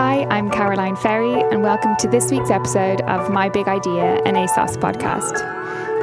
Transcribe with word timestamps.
Hi, 0.00 0.28
I'm 0.30 0.48
Caroline 0.48 0.94
Ferry, 0.94 1.42
and 1.50 1.60
welcome 1.60 1.96
to 1.96 2.06
this 2.06 2.30
week's 2.30 2.52
episode 2.52 3.00
of 3.00 3.32
My 3.32 3.48
Big 3.48 3.66
Idea, 3.66 4.22
an 4.22 4.36
ASOS 4.36 4.76
podcast. 4.76 5.40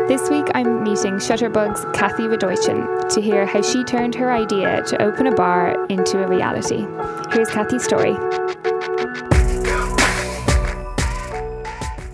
This 0.09 0.29
week, 0.29 0.47
I'm 0.53 0.83
meeting 0.83 1.13
Shutterbug's 1.13 1.85
Kathy 1.97 2.23
Radoichin 2.23 3.07
to 3.07 3.21
hear 3.21 3.45
how 3.45 3.61
she 3.61 3.85
turned 3.85 4.13
her 4.15 4.33
idea 4.33 4.83
to 4.83 5.01
open 5.01 5.27
a 5.27 5.31
bar 5.33 5.85
into 5.85 6.21
a 6.21 6.27
reality. 6.27 6.85
Here's 7.31 7.49
Kathy's 7.49 7.85
story. 7.85 8.15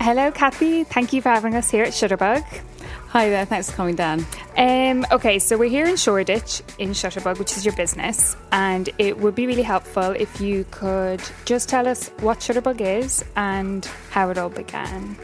Hello, 0.00 0.30
Kathy. 0.30 0.84
Thank 0.84 1.12
you 1.12 1.20
for 1.20 1.30
having 1.30 1.56
us 1.56 1.68
here 1.68 1.82
at 1.82 1.92
Shutterbug. 1.92 2.44
Hi 3.12 3.28
there, 3.28 3.44
thanks 3.44 3.70
for 3.70 3.76
coming 3.76 3.94
down. 3.94 4.24
Um, 4.56 5.04
okay, 5.12 5.38
so 5.38 5.58
we're 5.58 5.68
here 5.68 5.84
in 5.84 5.96
Shoreditch 5.96 6.62
in 6.78 6.92
Shutterbug, 6.92 7.38
which 7.38 7.58
is 7.58 7.62
your 7.66 7.76
business, 7.76 8.38
and 8.52 8.88
it 8.96 9.18
would 9.18 9.34
be 9.34 9.46
really 9.46 9.60
helpful 9.60 10.12
if 10.12 10.40
you 10.40 10.64
could 10.70 11.20
just 11.44 11.68
tell 11.68 11.86
us 11.86 12.08
what 12.20 12.38
Shutterbug 12.38 12.80
is 12.80 13.22
and 13.36 13.84
how 14.08 14.30
it 14.30 14.38
all 14.38 14.48
began. 14.48 15.14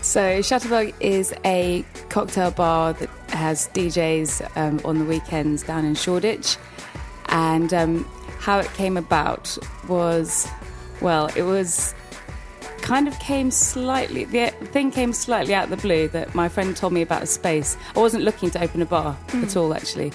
So, 0.00 0.40
Shutterbug 0.40 0.94
is 0.98 1.32
a 1.44 1.84
cocktail 2.08 2.50
bar 2.50 2.94
that 2.94 3.08
has 3.28 3.68
DJs 3.68 4.56
um, 4.56 4.80
on 4.84 4.98
the 4.98 5.04
weekends 5.04 5.62
down 5.62 5.84
in 5.84 5.94
Shoreditch. 5.94 6.56
And 7.26 7.72
um, 7.72 8.04
how 8.40 8.58
it 8.58 8.72
came 8.74 8.96
about 8.96 9.56
was, 9.86 10.48
well, 11.00 11.30
it 11.36 11.42
was 11.42 11.94
kind 12.82 13.08
of 13.08 13.18
came 13.20 13.50
slightly, 13.50 14.24
the 14.24 14.48
thing 14.66 14.90
came 14.90 15.12
slightly 15.12 15.54
out 15.54 15.64
of 15.64 15.70
the 15.70 15.76
blue 15.76 16.08
that 16.08 16.34
my 16.34 16.48
friend 16.48 16.76
told 16.76 16.92
me 16.92 17.00
about 17.00 17.22
a 17.22 17.26
space. 17.26 17.76
I 17.96 18.00
wasn't 18.00 18.24
looking 18.24 18.50
to 18.50 18.62
open 18.62 18.82
a 18.82 18.86
bar 18.86 19.16
mm. 19.28 19.44
at 19.44 19.56
all, 19.56 19.72
actually. 19.72 20.12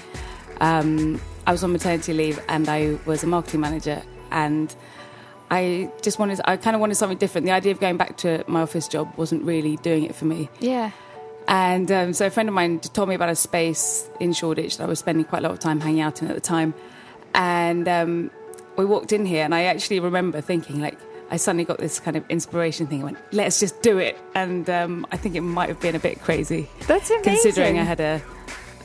Um, 0.60 1.20
I 1.46 1.52
was 1.52 1.64
on 1.64 1.72
maternity 1.72 2.12
leave 2.12 2.40
and 2.48 2.68
I 2.68 2.98
was 3.06 3.24
a 3.24 3.26
marketing 3.26 3.60
manager 3.60 4.02
and 4.30 4.74
I 5.50 5.90
just 6.02 6.18
wanted, 6.18 6.40
I 6.44 6.58
kind 6.58 6.76
of 6.76 6.80
wanted 6.80 6.96
something 6.96 7.18
different. 7.18 7.46
The 7.46 7.52
idea 7.52 7.72
of 7.72 7.80
going 7.80 7.96
back 7.96 8.18
to 8.18 8.44
my 8.46 8.60
office 8.60 8.86
job 8.86 9.12
wasn't 9.16 9.44
really 9.44 9.76
doing 9.78 10.04
it 10.04 10.14
for 10.14 10.26
me. 10.26 10.50
Yeah. 10.60 10.90
And 11.48 11.90
um, 11.90 12.12
so 12.12 12.26
a 12.26 12.30
friend 12.30 12.48
of 12.50 12.54
mine 12.54 12.80
told 12.80 13.08
me 13.08 13.14
about 13.14 13.30
a 13.30 13.36
space 13.36 14.08
in 14.20 14.34
Shoreditch 14.34 14.76
that 14.76 14.84
I 14.84 14.86
was 14.86 14.98
spending 14.98 15.24
quite 15.24 15.38
a 15.38 15.42
lot 15.42 15.52
of 15.52 15.58
time 15.58 15.80
hanging 15.80 16.02
out 16.02 16.20
in 16.20 16.28
at 16.28 16.34
the 16.34 16.42
time. 16.42 16.74
And 17.34 17.88
um, 17.88 18.30
we 18.76 18.84
walked 18.84 19.12
in 19.12 19.24
here 19.24 19.44
and 19.44 19.54
I 19.54 19.64
actually 19.64 20.00
remember 20.00 20.42
thinking, 20.42 20.82
like, 20.82 20.98
I 21.30 21.36
suddenly 21.36 21.64
got 21.64 21.78
this 21.78 22.00
kind 22.00 22.16
of 22.16 22.24
inspiration 22.28 22.86
thing. 22.86 23.02
I 23.02 23.04
went, 23.04 23.18
let's 23.32 23.60
just 23.60 23.82
do 23.82 23.98
it. 23.98 24.18
And 24.34 24.68
um, 24.70 25.06
I 25.12 25.16
think 25.16 25.34
it 25.34 25.42
might 25.42 25.68
have 25.68 25.80
been 25.80 25.94
a 25.94 26.00
bit 26.00 26.22
crazy. 26.22 26.68
That's 26.86 27.10
amazing. 27.10 27.32
Considering 27.32 27.78
I 27.78 27.82
had 27.82 28.00
a 28.00 28.20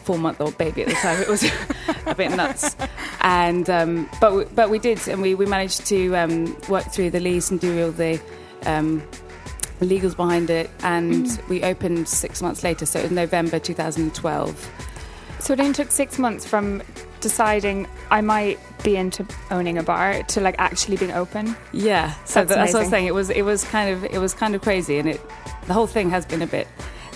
four 0.03 0.17
month 0.17 0.41
old 0.41 0.57
baby 0.57 0.81
at 0.83 0.89
the 0.89 0.95
time, 0.95 1.21
it 1.21 1.29
was 1.29 1.43
a 2.05 2.15
bit 2.15 2.31
nuts. 2.31 2.75
And 3.21 3.69
um, 3.69 4.09
but 4.19 4.33
we, 4.35 4.43
but 4.45 4.69
we 4.69 4.79
did, 4.79 5.07
and 5.07 5.21
we, 5.21 5.35
we 5.35 5.45
managed 5.45 5.85
to 5.87 6.15
um, 6.15 6.57
work 6.67 6.91
through 6.91 7.11
the 7.11 7.21
lease 7.21 7.49
and 7.49 7.59
do 7.59 7.85
all 7.85 7.91
the 7.91 8.19
um, 8.65 9.01
legals 9.79 10.15
behind 10.15 10.49
it. 10.49 10.69
And 10.83 11.25
mm. 11.25 11.49
we 11.49 11.63
opened 11.63 12.09
six 12.09 12.41
months 12.41 12.63
later, 12.63 12.85
so 12.85 12.99
it 12.99 13.03
was 13.03 13.11
November 13.11 13.59
2012. 13.59 14.71
So 15.39 15.53
it 15.53 15.59
only 15.59 15.73
took 15.73 15.91
six 15.91 16.17
months 16.17 16.45
from 16.45 16.81
deciding 17.19 17.87
I 18.11 18.21
might 18.21 18.59
be 18.83 18.95
into 18.95 19.25
owning 19.49 19.77
a 19.77 19.83
bar 19.83 20.23
to 20.23 20.41
like 20.41 20.55
actually 20.57 20.97
being 20.97 21.11
open. 21.11 21.55
Yeah, 21.71 22.13
so 22.25 22.43
that's, 22.43 22.55
that's 22.55 22.73
what 22.73 22.79
I 22.79 22.83
was 22.83 22.89
saying. 22.89 23.07
It 23.07 23.13
was 23.13 23.29
it 23.29 23.43
was 23.43 23.63
kind 23.63 23.89
of 23.89 24.03
it 24.05 24.19
was 24.19 24.33
kind 24.33 24.55
of 24.55 24.61
crazy, 24.61 24.97
and 24.99 25.09
it 25.09 25.21
the 25.67 25.73
whole 25.73 25.87
thing 25.87 26.09
has 26.09 26.25
been 26.25 26.41
a 26.41 26.47
bit 26.47 26.67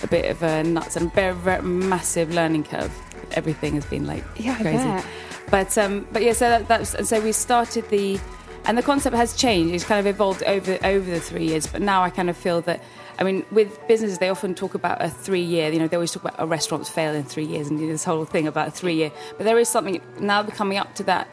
a 0.02 0.06
bit 0.06 0.30
of 0.30 0.42
a 0.42 0.62
nuts 0.64 0.96
and 0.96 1.12
very, 1.14 1.34
very 1.34 1.62
massive 1.62 2.32
learning 2.32 2.64
curve. 2.64 2.92
Everything 3.32 3.74
has 3.74 3.84
been 3.86 4.06
like 4.06 4.24
yeah, 4.36 4.60
crazy. 4.60 5.08
But 5.50 5.76
um, 5.78 6.06
but 6.12 6.22
yeah, 6.22 6.32
so 6.32 6.48
that, 6.48 6.68
that's 6.68 6.94
and 6.94 7.06
so 7.06 7.20
we 7.20 7.32
started 7.32 7.88
the 7.88 8.18
and 8.64 8.76
the 8.76 8.82
concept 8.82 9.16
has 9.16 9.34
changed. 9.34 9.74
It's 9.74 9.84
kind 9.84 10.00
of 10.00 10.06
evolved 10.06 10.42
over 10.44 10.78
over 10.84 11.10
the 11.10 11.20
three 11.20 11.46
years. 11.46 11.66
But 11.66 11.82
now 11.82 12.02
I 12.02 12.10
kind 12.10 12.30
of 12.30 12.36
feel 12.36 12.60
that 12.62 12.82
I 13.18 13.24
mean, 13.24 13.44
with 13.50 13.86
businesses, 13.88 14.18
they 14.18 14.28
often 14.28 14.54
talk 14.54 14.74
about 14.74 15.02
a 15.02 15.10
three 15.10 15.42
year, 15.42 15.72
you 15.72 15.78
know, 15.78 15.88
they 15.88 15.96
always 15.96 16.12
talk 16.12 16.22
about 16.22 16.36
a 16.38 16.46
restaurant's 16.46 16.88
fail 16.88 17.14
in 17.14 17.24
three 17.24 17.44
years 17.44 17.68
and 17.68 17.78
this 17.80 18.04
whole 18.04 18.24
thing 18.24 18.46
about 18.46 18.68
a 18.68 18.70
three 18.70 18.94
year. 18.94 19.10
But 19.36 19.44
there 19.44 19.58
is 19.58 19.68
something 19.68 20.00
now 20.20 20.44
coming 20.44 20.78
up 20.78 20.94
to 20.96 21.02
that, 21.04 21.28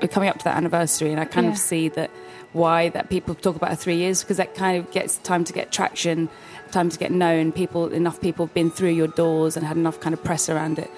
we're 0.00 0.08
coming 0.08 0.30
up 0.30 0.38
to 0.38 0.44
that 0.44 0.56
anniversary, 0.56 1.10
and 1.10 1.20
I 1.20 1.26
kind 1.26 1.46
yeah. 1.46 1.52
of 1.52 1.58
see 1.58 1.88
that 1.90 2.10
why 2.54 2.88
that 2.88 3.10
people 3.10 3.34
talk 3.34 3.56
about 3.56 3.72
a 3.72 3.76
three 3.76 3.96
years 3.96 4.22
because 4.22 4.38
that 4.38 4.54
kind 4.54 4.78
of 4.78 4.90
gets 4.90 5.18
time 5.18 5.44
to 5.44 5.52
get 5.52 5.70
traction, 5.70 6.30
time 6.70 6.88
to 6.88 6.98
get 6.98 7.10
known. 7.10 7.52
People, 7.52 7.92
enough 7.92 8.20
people 8.22 8.46
have 8.46 8.54
been 8.54 8.70
through 8.70 8.90
your 8.90 9.08
doors 9.08 9.54
and 9.54 9.66
had 9.66 9.76
enough 9.76 10.00
kind 10.00 10.14
of 10.14 10.24
press 10.24 10.48
around 10.48 10.78
it 10.78 10.90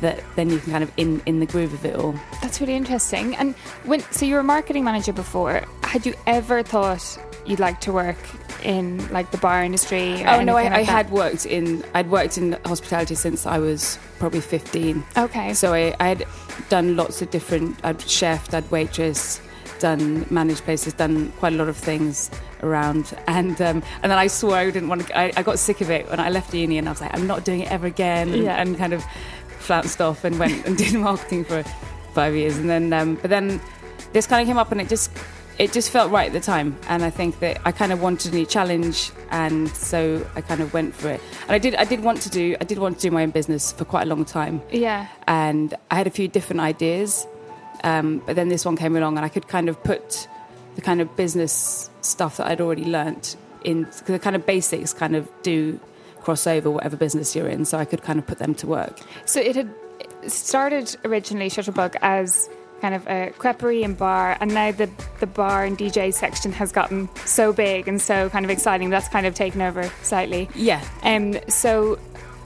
that 0.00 0.22
then 0.34 0.50
you 0.50 0.58
can 0.58 0.72
kind 0.72 0.82
of 0.82 0.92
in 0.96 1.22
in 1.26 1.38
the 1.38 1.46
groove 1.46 1.72
of 1.72 1.84
it 1.84 1.94
all. 1.94 2.14
That's 2.42 2.60
really 2.60 2.74
interesting. 2.74 3.36
And 3.36 3.54
when 3.84 4.00
so 4.10 4.26
you 4.26 4.34
were 4.34 4.40
a 4.40 4.44
marketing 4.44 4.82
manager 4.82 5.12
before, 5.12 5.64
had 5.82 6.04
you 6.04 6.14
ever 6.26 6.64
thought 6.64 7.18
you'd 7.46 7.60
like 7.60 7.80
to 7.82 7.92
work 7.92 8.18
in 8.64 9.06
like 9.12 9.30
the 9.30 9.38
bar 9.38 9.62
industry? 9.62 10.24
oh 10.24 10.42
no, 10.42 10.56
I, 10.56 10.64
like 10.64 10.72
I 10.72 10.82
had 10.82 11.10
worked 11.10 11.46
in 11.46 11.84
I'd 11.94 12.10
worked 12.10 12.38
in 12.38 12.52
hospitality 12.64 13.14
since 13.14 13.46
I 13.46 13.58
was 13.58 13.98
probably 14.18 14.40
fifteen. 14.40 15.04
Okay, 15.16 15.54
so 15.54 15.74
I, 15.74 15.94
I 16.00 16.08
had 16.08 16.24
done 16.68 16.96
lots 16.96 17.22
of 17.22 17.30
different. 17.30 17.78
I'd 17.84 18.00
chef, 18.00 18.52
I'd 18.52 18.70
waitress, 18.70 19.40
done 19.78 20.26
managed 20.30 20.64
places, 20.64 20.92
done 20.92 21.32
quite 21.38 21.52
a 21.52 21.56
lot 21.56 21.68
of 21.68 21.76
things 21.76 22.30
around, 22.62 23.16
and 23.26 23.60
um, 23.60 23.82
and 24.02 24.10
then 24.10 24.18
I 24.18 24.26
swore 24.26 24.56
I 24.56 24.70
didn't 24.70 24.88
want 24.88 25.06
to. 25.06 25.18
I, 25.18 25.32
I, 25.36 25.42
got 25.42 25.58
sick 25.58 25.80
of 25.80 25.90
it 25.90 26.08
when 26.08 26.20
I 26.20 26.30
left 26.30 26.54
uni, 26.54 26.78
and 26.78 26.88
I 26.88 26.92
was 26.92 27.00
like, 27.00 27.14
I'm 27.14 27.26
not 27.26 27.44
doing 27.44 27.60
it 27.60 27.70
ever 27.70 27.86
again, 27.86 28.32
and, 28.32 28.42
yeah. 28.42 28.60
and 28.60 28.76
kind 28.76 28.92
of 28.92 29.04
flounced 29.58 30.00
off 30.00 30.24
and 30.24 30.38
went 30.38 30.66
and 30.66 30.76
did 30.82 30.94
marketing 30.94 31.44
for 31.44 31.62
five 32.12 32.34
years, 32.34 32.56
and 32.56 32.68
then 32.68 32.92
um, 32.92 33.16
but 33.16 33.30
then 33.30 33.60
this 34.12 34.26
kind 34.26 34.42
of 34.42 34.46
came 34.46 34.58
up, 34.58 34.72
and 34.72 34.80
it 34.80 34.88
just 34.88 35.10
it 35.58 35.72
just 35.72 35.90
felt 35.90 36.10
right 36.10 36.26
at 36.26 36.32
the 36.32 36.40
time 36.40 36.76
and 36.88 37.02
i 37.02 37.10
think 37.10 37.38
that 37.40 37.60
i 37.64 37.72
kind 37.72 37.92
of 37.92 38.02
wanted 38.02 38.32
a 38.32 38.36
new 38.36 38.46
challenge 38.46 39.10
and 39.30 39.68
so 39.70 40.26
i 40.36 40.40
kind 40.40 40.60
of 40.60 40.72
went 40.72 40.94
for 40.94 41.08
it. 41.08 41.20
And 41.42 41.52
i 41.52 41.58
did 41.58 41.74
i 41.76 41.84
did 41.84 42.02
want 42.02 42.20
to 42.22 42.30
do 42.30 42.56
i 42.60 42.64
did 42.64 42.78
want 42.78 42.96
to 42.98 43.02
do 43.02 43.10
my 43.10 43.22
own 43.22 43.30
business 43.30 43.72
for 43.72 43.84
quite 43.84 44.02
a 44.02 44.06
long 44.06 44.24
time. 44.24 44.60
Yeah. 44.70 45.06
And 45.26 45.74
i 45.90 45.94
had 45.96 46.06
a 46.06 46.10
few 46.10 46.28
different 46.28 46.60
ideas 46.60 47.26
um, 47.84 48.22
but 48.26 48.36
then 48.36 48.48
this 48.48 48.64
one 48.64 48.76
came 48.76 48.96
along 48.96 49.16
and 49.16 49.24
i 49.24 49.28
could 49.28 49.48
kind 49.48 49.68
of 49.68 49.82
put 49.82 50.28
the 50.74 50.80
kind 50.80 51.00
of 51.00 51.16
business 51.16 51.90
stuff 52.00 52.36
that 52.36 52.46
i'd 52.48 52.60
already 52.60 52.84
learnt 52.84 53.36
in 53.64 53.86
the 54.06 54.18
kind 54.18 54.36
of 54.36 54.46
basics 54.46 54.92
kind 54.92 55.16
of 55.16 55.28
do 55.42 55.80
cross 56.20 56.46
over 56.46 56.70
whatever 56.70 56.96
business 56.96 57.34
you're 57.34 57.48
in 57.48 57.64
so 57.64 57.78
i 57.78 57.84
could 57.84 58.02
kind 58.02 58.18
of 58.18 58.26
put 58.26 58.38
them 58.38 58.54
to 58.54 58.66
work. 58.66 59.00
So 59.24 59.40
it 59.40 59.56
had 59.56 59.70
started 60.26 60.96
originally 61.04 61.48
shutterbug 61.48 61.96
as 62.02 62.48
kind 62.80 62.94
of 62.94 63.06
a 63.06 63.32
creperie 63.38 63.84
and 63.84 63.96
bar, 63.96 64.36
and 64.40 64.52
now 64.52 64.72
the 64.72 64.90
the 65.20 65.26
bar 65.26 65.64
and 65.64 65.76
DJ 65.76 66.12
section 66.12 66.52
has 66.52 66.72
gotten 66.72 67.08
so 67.24 67.52
big 67.52 67.88
and 67.88 68.00
so 68.00 68.28
kind 68.30 68.44
of 68.44 68.50
exciting. 68.50 68.90
That's 68.90 69.08
kind 69.08 69.26
of 69.26 69.34
taken 69.34 69.62
over 69.62 69.90
slightly. 70.02 70.48
Yeah. 70.54 70.86
Um. 71.02 71.38
So, 71.48 71.98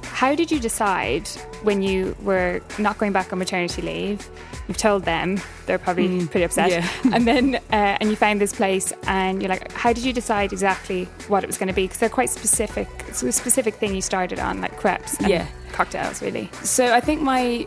how 0.03 0.35
did 0.35 0.51
you 0.51 0.61
decide 0.61 1.29
when 1.63 1.83
you 1.83 2.17
were 2.23 2.61
not 2.79 2.99
going 2.99 3.13
back 3.13 3.33
on 3.33 3.39
maternity 3.39 3.83
leave? 3.83 4.29
You've 4.69 4.77
told 4.77 5.05
them 5.05 5.41
they're 5.67 5.79
probably 5.79 6.09
mm, 6.09 6.31
pretty 6.31 6.45
upset, 6.45 6.71
yeah. 6.71 6.89
and 7.13 7.27
then 7.27 7.57
uh, 7.57 7.99
and 8.01 8.09
you 8.09 8.17
found 8.17 8.41
this 8.41 8.55
place, 8.55 8.93
and 9.07 9.43
you're 9.43 9.49
like, 9.49 9.73
how 9.73 9.93
did 9.93 10.05
you 10.05 10.13
decide 10.13 10.53
exactly 10.53 11.07
what 11.27 11.43
it 11.43 11.49
was 11.49 11.59
going 11.59 11.69
to 11.69 11.75
be? 11.75 11.85
Because 11.85 11.99
they're 11.99 12.09
quite 12.09 12.31
specific. 12.31 12.89
It's 13.09 13.23
a 13.23 13.33
specific 13.33 13.75
thing 13.75 13.95
you 13.95 14.03
started 14.03 14.39
on, 14.39 14.61
like 14.61 14.77
crepes, 14.77 15.19
and 15.19 15.29
yeah, 15.29 15.47
cocktails, 15.73 16.23
really. 16.23 16.49
So 16.63 16.95
I 16.95 17.01
think 17.01 17.21
my 17.21 17.67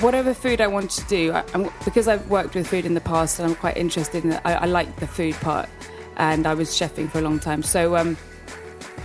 whatever 0.00 0.34
food 0.34 0.60
I 0.60 0.66
want 0.66 0.90
to 0.92 1.04
do, 1.06 1.32
I, 1.32 1.42
because 1.84 2.08
I've 2.08 2.28
worked 2.30 2.54
with 2.54 2.66
food 2.66 2.86
in 2.86 2.94
the 2.94 3.00
past 3.00 3.38
and 3.38 3.48
I'm 3.48 3.54
quite 3.56 3.76
interested 3.76 4.24
in 4.24 4.32
it, 4.32 4.40
I, 4.44 4.54
I 4.54 4.64
like 4.66 4.96
the 4.96 5.06
food 5.06 5.34
part 5.36 5.68
and 6.16 6.46
I 6.46 6.54
was 6.54 6.70
chefing 6.70 7.10
for 7.10 7.18
a 7.18 7.22
long 7.22 7.38
time. 7.38 7.62
So 7.62 7.96
um, 7.96 8.16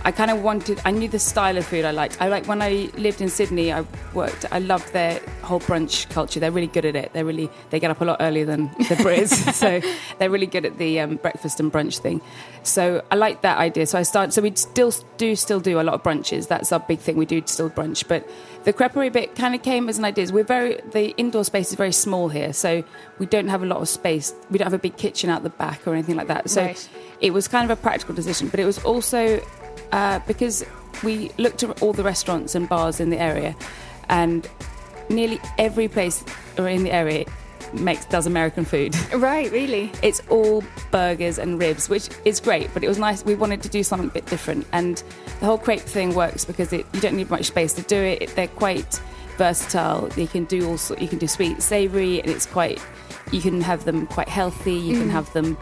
I 0.06 0.12
kind 0.12 0.30
of 0.30 0.42
wanted, 0.42 0.82
I 0.84 0.90
knew 0.90 1.08
the 1.08 1.18
style 1.18 1.56
of 1.56 1.64
food 1.64 1.86
I 1.86 1.90
liked. 1.90 2.20
I 2.20 2.28
like 2.28 2.46
when 2.46 2.60
I 2.60 2.90
lived 2.98 3.22
in 3.22 3.30
Sydney, 3.30 3.72
I 3.72 3.86
worked, 4.12 4.44
I 4.52 4.58
loved 4.58 4.92
their 4.92 5.18
whole 5.40 5.60
brunch 5.60 6.08
culture. 6.10 6.38
They're 6.40 6.50
really 6.52 6.66
good 6.66 6.84
at 6.84 6.94
it. 6.94 7.12
They're 7.14 7.24
really 7.24 7.48
they 7.70 7.80
get 7.80 7.90
up 7.90 8.02
a 8.02 8.04
lot 8.04 8.18
earlier 8.20 8.44
than 8.44 8.64
the 8.76 8.96
Brits, 8.96 9.52
so 9.62 9.80
they're 10.18 10.28
really 10.28 10.46
good 10.46 10.66
at 10.66 10.76
the 10.76 11.00
um, 11.00 11.16
breakfast 11.16 11.58
and 11.58 11.72
brunch 11.72 11.98
thing. 12.00 12.20
So 12.64 13.02
I 13.10 13.14
like 13.14 13.40
that 13.42 13.56
idea. 13.56 13.86
So 13.86 13.98
I 13.98 14.02
started. 14.02 14.32
So 14.32 14.42
we 14.42 14.54
still 14.56 14.92
do 15.16 15.34
still 15.36 15.60
do 15.60 15.80
a 15.80 15.82
lot 15.82 15.94
of 15.94 16.02
brunches. 16.02 16.48
That's 16.48 16.70
our 16.70 16.80
big 16.80 16.98
thing. 16.98 17.16
We 17.16 17.24
do 17.26 17.42
still 17.46 17.70
brunch, 17.70 18.06
but 18.06 18.28
the 18.64 18.74
creperie 18.74 19.10
bit 19.12 19.34
kind 19.34 19.54
of 19.54 19.62
came 19.62 19.88
as 19.88 19.96
an 19.98 20.04
idea. 20.04 20.26
We're 20.30 20.44
very 20.44 20.80
the 20.92 21.14
indoor 21.16 21.44
space 21.44 21.70
is 21.70 21.76
very 21.76 21.92
small 21.92 22.28
here, 22.28 22.52
so 22.52 22.84
we 23.18 23.24
don't 23.24 23.48
have 23.48 23.62
a 23.62 23.66
lot 23.66 23.78
of 23.80 23.88
space. 23.88 24.34
We 24.50 24.58
don't 24.58 24.66
have 24.66 24.74
a 24.74 24.78
big 24.78 24.98
kitchen 24.98 25.30
out 25.30 25.44
the 25.44 25.50
back 25.50 25.86
or 25.86 25.94
anything 25.94 26.16
like 26.16 26.28
that. 26.28 26.50
So 26.50 26.62
Right. 26.62 26.88
it 27.22 27.32
was 27.32 27.48
kind 27.48 27.70
of 27.70 27.78
a 27.78 27.80
practical 27.80 28.14
decision, 28.14 28.48
but 28.48 28.60
it 28.60 28.66
was 28.66 28.78
also 28.84 29.40
uh, 29.92 30.20
because 30.26 30.64
we 31.02 31.30
looked 31.38 31.62
at 31.62 31.82
all 31.82 31.92
the 31.92 32.02
restaurants 32.04 32.54
and 32.54 32.68
bars 32.68 33.00
in 33.00 33.10
the 33.10 33.20
area, 33.20 33.54
and 34.08 34.48
nearly 35.10 35.40
every 35.58 35.88
place 35.88 36.24
or 36.58 36.68
in 36.68 36.82
the 36.84 36.90
area 36.92 37.24
makes 37.72 38.04
does 38.06 38.26
American 38.26 38.64
food. 38.64 38.94
Right, 39.14 39.50
really? 39.50 39.90
It's 40.02 40.22
all 40.28 40.62
burgers 40.92 41.38
and 41.38 41.58
ribs, 41.60 41.88
which 41.88 42.08
is 42.24 42.38
great, 42.40 42.70
but 42.72 42.84
it 42.84 42.88
was 42.88 42.98
nice. 42.98 43.24
We 43.24 43.34
wanted 43.34 43.62
to 43.62 43.68
do 43.68 43.82
something 43.82 44.08
a 44.08 44.12
bit 44.12 44.26
different, 44.26 44.66
and 44.72 45.02
the 45.40 45.46
whole 45.46 45.58
crepe 45.58 45.80
thing 45.80 46.14
works 46.14 46.44
because 46.44 46.72
it, 46.72 46.86
you 46.92 47.00
don't 47.00 47.16
need 47.16 47.30
much 47.30 47.46
space 47.46 47.72
to 47.74 47.82
do 47.82 47.96
it. 47.96 48.22
It- 48.22 48.36
They're 48.36 48.48
quite 48.48 49.00
versatile. 49.38 50.08
You 50.16 50.28
can 50.28 50.44
do 50.44 50.68
all 50.68 50.78
sort- 50.78 51.00
you 51.02 51.08
can 51.08 51.18
do 51.18 51.26
sweet, 51.26 51.60
savoury, 51.62 52.20
and 52.20 52.30
it's 52.30 52.46
quite. 52.46 52.80
You 53.32 53.40
can 53.40 53.60
have 53.62 53.84
them 53.84 54.06
quite 54.06 54.28
healthy. 54.28 54.74
You 54.74 54.98
can 55.00 55.10
have 55.10 55.32
them 55.32 55.56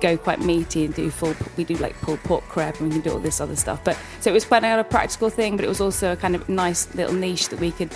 go 0.00 0.16
quite 0.16 0.40
meaty 0.40 0.84
and 0.84 0.94
do 0.94 1.10
full. 1.10 1.34
We 1.56 1.64
do 1.64 1.74
like 1.76 1.94
pulled 2.00 2.20
pork 2.24 2.44
crepe, 2.48 2.80
and 2.80 2.88
we 2.88 2.94
can 2.94 3.00
do 3.02 3.12
all 3.12 3.18
this 3.18 3.40
other 3.40 3.56
stuff. 3.56 3.82
But 3.84 3.98
so 4.20 4.30
it 4.30 4.34
was 4.34 4.44
quite 4.44 4.64
a 4.64 4.84
practical 4.84 5.30
thing, 5.30 5.56
but 5.56 5.64
it 5.64 5.68
was 5.68 5.80
also 5.80 6.12
a 6.12 6.16
kind 6.16 6.34
of 6.34 6.48
nice 6.48 6.92
little 6.94 7.14
niche 7.14 7.48
that 7.48 7.60
we 7.60 7.70
could 7.72 7.92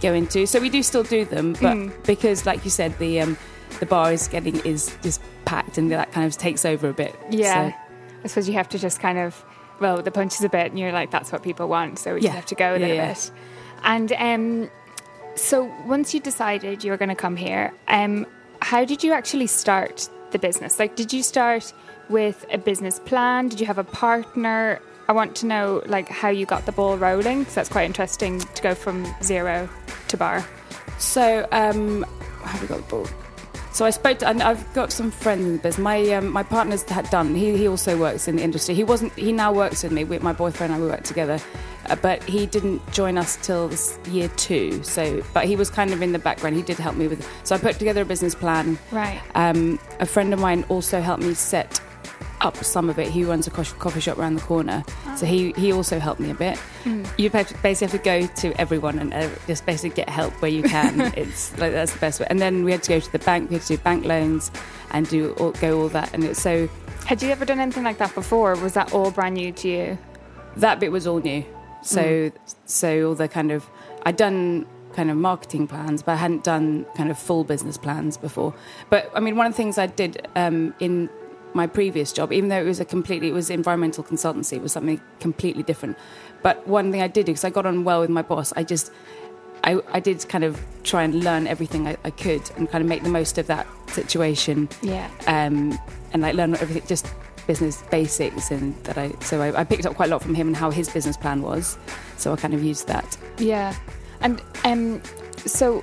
go 0.00 0.12
into. 0.14 0.46
So 0.46 0.60
we 0.60 0.68
do 0.70 0.82
still 0.82 1.02
do 1.02 1.24
them, 1.24 1.54
but 1.60 2.04
because, 2.04 2.46
like 2.46 2.64
you 2.64 2.70
said, 2.70 2.96
the 2.98 3.20
um, 3.20 3.36
the 3.80 3.86
bar 3.86 4.12
is 4.12 4.28
getting 4.28 4.56
is 4.64 4.96
just 5.02 5.20
packed, 5.44 5.78
and 5.78 5.90
that 5.92 6.12
kind 6.12 6.26
of 6.26 6.36
takes 6.36 6.64
over 6.64 6.88
a 6.88 6.94
bit. 6.94 7.14
Yeah. 7.30 7.70
So, 7.70 7.76
I 8.24 8.26
suppose 8.28 8.48
you 8.48 8.54
have 8.54 8.68
to 8.70 8.78
just 8.78 9.00
kind 9.00 9.18
of 9.18 9.44
roll 9.80 10.02
the 10.02 10.10
punches 10.10 10.42
a 10.42 10.48
bit, 10.48 10.70
and 10.70 10.78
you're 10.78 10.92
like, 10.92 11.10
that's 11.10 11.30
what 11.30 11.42
people 11.42 11.68
want, 11.68 11.98
so 11.98 12.14
we 12.14 12.20
Yeah. 12.20 12.28
just 12.28 12.34
have 12.36 12.46
to 12.46 12.54
go 12.56 12.72
with 12.72 12.82
it 12.82 12.88
Yeah, 12.88 12.92
a 12.94 12.96
yeah. 12.96 13.08
bit. 13.14 13.30
And 13.84 14.12
um, 14.18 14.70
so 15.36 15.72
once 15.86 16.12
you 16.12 16.18
decided 16.20 16.82
you 16.82 16.90
were 16.90 16.96
going 16.96 17.10
to 17.10 17.14
come 17.14 17.36
here, 17.36 17.72
um, 17.86 18.26
how 18.60 18.84
did 18.84 19.04
you 19.04 19.12
actually 19.12 19.46
start 19.46 20.10
the 20.32 20.38
business? 20.38 20.78
Like, 20.78 20.96
did 20.96 21.12
you 21.12 21.22
start 21.22 21.72
with 22.08 22.44
a 22.52 22.58
business 22.58 22.98
plan? 23.00 23.48
Did 23.48 23.60
you 23.60 23.66
have 23.66 23.78
a 23.78 23.84
partner? 23.84 24.80
I 25.08 25.12
want 25.12 25.34
to 25.36 25.46
know 25.46 25.82
like 25.86 26.08
how 26.08 26.28
you 26.28 26.44
got 26.44 26.66
the 26.66 26.72
ball 26.72 26.98
rolling 26.98 27.40
because 27.40 27.54
that's 27.54 27.68
quite 27.68 27.84
interesting 27.84 28.40
to 28.40 28.62
go 28.62 28.74
from 28.74 29.06
zero 29.22 29.68
to 30.08 30.16
bar. 30.16 30.46
so 30.98 31.48
um, 31.52 32.04
have 32.42 32.60
we 32.60 32.68
got 32.68 32.78
the 32.78 32.88
ball? 32.88 33.06
So 33.78 33.84
I 33.84 33.90
spoke 33.90 34.18
to, 34.18 34.28
and 34.28 34.42
I've 34.42 34.72
got 34.72 34.90
some 34.90 35.12
friends 35.12 35.46
in 35.46 35.52
the 35.52 35.58
business. 35.58 35.78
My 35.78 36.10
um, 36.14 36.30
my 36.32 36.42
partner's 36.42 36.82
had 36.82 37.08
done. 37.10 37.32
He 37.32 37.56
he 37.56 37.68
also 37.68 37.96
works 37.96 38.26
in 38.26 38.34
the 38.34 38.42
industry. 38.42 38.74
He 38.74 38.82
wasn't. 38.82 39.12
He 39.12 39.30
now 39.30 39.52
works 39.52 39.84
with 39.84 39.92
me. 39.92 40.02
With 40.02 40.20
my 40.20 40.32
boyfriend 40.32 40.72
and 40.72 40.82
I, 40.82 40.84
we 40.84 40.90
work 40.90 41.04
together. 41.04 41.38
Uh, 41.86 41.94
but 41.94 42.24
he 42.24 42.46
didn't 42.46 42.82
join 42.92 43.16
us 43.16 43.36
till 43.40 43.68
this 43.68 43.96
year 44.08 44.26
two. 44.30 44.82
So, 44.82 45.22
but 45.32 45.44
he 45.44 45.54
was 45.54 45.70
kind 45.70 45.92
of 45.92 46.02
in 46.02 46.10
the 46.10 46.18
background. 46.18 46.56
He 46.56 46.62
did 46.62 46.76
help 46.76 46.96
me 46.96 47.06
with. 47.06 47.24
So 47.44 47.54
I 47.54 47.58
put 47.58 47.78
together 47.78 48.02
a 48.02 48.04
business 48.04 48.34
plan. 48.34 48.80
Right. 48.90 49.22
Um, 49.36 49.78
a 50.00 50.06
friend 50.06 50.34
of 50.34 50.40
mine 50.40 50.64
also 50.68 51.00
helped 51.00 51.22
me 51.22 51.34
set 51.34 51.80
up 52.40 52.56
some 52.56 52.88
of 52.90 52.98
it. 52.98 53.08
He 53.08 53.24
runs 53.24 53.46
a 53.46 53.50
coffee 53.50 54.00
shop 54.00 54.18
around 54.18 54.36
the 54.36 54.42
corner, 54.42 54.84
so 55.16 55.26
he 55.26 55.52
he 55.52 55.72
also 55.72 55.98
helped 55.98 56.20
me 56.20 56.30
a 56.30 56.34
bit. 56.34 56.58
You 57.16 57.30
basically 57.30 57.86
have 57.86 57.90
to 57.92 57.98
go 57.98 58.26
to 58.26 58.60
everyone 58.60 58.98
and 58.98 59.12
uh, 59.12 59.28
just 59.46 59.66
basically 59.66 59.90
get 59.90 60.08
help 60.08 60.32
where 60.40 60.50
you 60.50 60.62
can. 60.62 61.00
it's 61.16 61.56
like 61.58 61.72
that's 61.72 61.92
the 61.92 61.98
best 61.98 62.20
way. 62.20 62.26
And 62.30 62.40
then 62.40 62.64
we 62.64 62.72
had 62.72 62.82
to 62.84 62.88
go 62.90 63.00
to 63.00 63.12
the 63.12 63.18
bank. 63.20 63.50
We 63.50 63.56
had 63.56 63.62
to 63.66 63.76
do 63.76 63.82
bank 63.82 64.04
loans 64.04 64.50
and 64.90 65.08
do 65.08 65.32
all, 65.34 65.52
go 65.52 65.82
all 65.82 65.88
that. 65.90 66.14
And 66.14 66.24
it's 66.24 66.40
so 66.40 66.68
Had 67.04 67.22
you 67.22 67.30
ever 67.30 67.44
done 67.44 67.60
anything 67.60 67.84
like 67.84 67.98
that 67.98 68.14
before? 68.14 68.52
Or 68.52 68.56
was 68.56 68.72
that 68.74 68.92
all 68.92 69.10
brand 69.10 69.34
new 69.34 69.52
to 69.52 69.68
you? 69.68 69.98
that 70.60 70.80
bit 70.80 70.92
was 70.92 71.06
all 71.06 71.20
new. 71.20 71.44
So 71.82 72.30
so 72.66 73.08
all 73.08 73.14
the 73.14 73.28
kind 73.28 73.52
of 73.52 73.68
I'd 74.02 74.16
done 74.16 74.66
kind 74.92 75.10
of 75.10 75.16
marketing 75.16 75.68
plans, 75.68 76.02
but 76.02 76.12
I 76.12 76.16
hadn't 76.16 76.44
done 76.44 76.84
kind 76.96 77.10
of 77.10 77.18
full 77.18 77.44
business 77.44 77.78
plans 77.78 78.16
before. 78.16 78.54
But 78.90 79.10
I 79.14 79.20
mean, 79.20 79.36
one 79.36 79.46
of 79.46 79.52
the 79.52 79.56
things 79.56 79.78
I 79.78 79.86
did 79.86 80.26
um, 80.34 80.74
in 80.80 81.08
my 81.62 81.66
previous 81.66 82.08
job, 82.18 82.32
even 82.32 82.48
though 82.50 82.60
it 82.64 82.68
was 82.74 82.80
a 82.80 82.84
completely 82.96 83.28
it 83.32 83.36
was 83.40 83.50
environmental 83.50 84.02
consultancy, 84.12 84.54
it 84.60 84.62
was 84.62 84.72
something 84.72 85.00
completely 85.26 85.64
different. 85.70 85.94
But 86.46 86.54
one 86.66 86.86
thing 86.92 87.02
I 87.02 87.10
did 87.16 87.26
do 87.26 87.32
because 87.32 87.44
I 87.50 87.50
got 87.58 87.66
on 87.66 87.84
well 87.88 88.00
with 88.04 88.10
my 88.18 88.22
boss, 88.32 88.48
I 88.60 88.62
just 88.72 88.86
I, 89.64 89.80
I 89.96 90.00
did 90.08 90.18
kind 90.28 90.44
of 90.44 90.52
try 90.90 91.02
and 91.02 91.12
learn 91.28 91.46
everything 91.54 91.82
I, 91.92 91.96
I 92.04 92.10
could 92.24 92.44
and 92.56 92.70
kind 92.70 92.82
of 92.82 92.88
make 92.88 93.02
the 93.02 93.14
most 93.20 93.38
of 93.38 93.46
that 93.48 93.66
situation 93.88 94.68
Yeah. 94.82 95.10
um, 95.26 95.56
and 96.12 96.22
like 96.22 96.34
learn 96.40 96.54
everything, 96.54 96.86
just 96.86 97.06
business 97.46 97.82
basics, 97.90 98.50
and 98.50 98.74
that 98.84 98.96
I 98.96 99.06
so 99.20 99.34
I, 99.42 99.60
I 99.60 99.64
picked 99.64 99.84
up 99.86 99.94
quite 99.96 100.08
a 100.10 100.12
lot 100.14 100.22
from 100.22 100.34
him 100.34 100.46
and 100.46 100.56
how 100.56 100.70
his 100.70 100.88
business 100.88 101.16
plan 101.16 101.42
was. 101.42 101.76
So 102.16 102.32
I 102.32 102.36
kind 102.36 102.54
of 102.54 102.62
used 102.62 102.86
that. 102.86 103.08
Yeah. 103.38 103.74
And 104.20 104.42
um, 104.64 105.02
so 105.58 105.82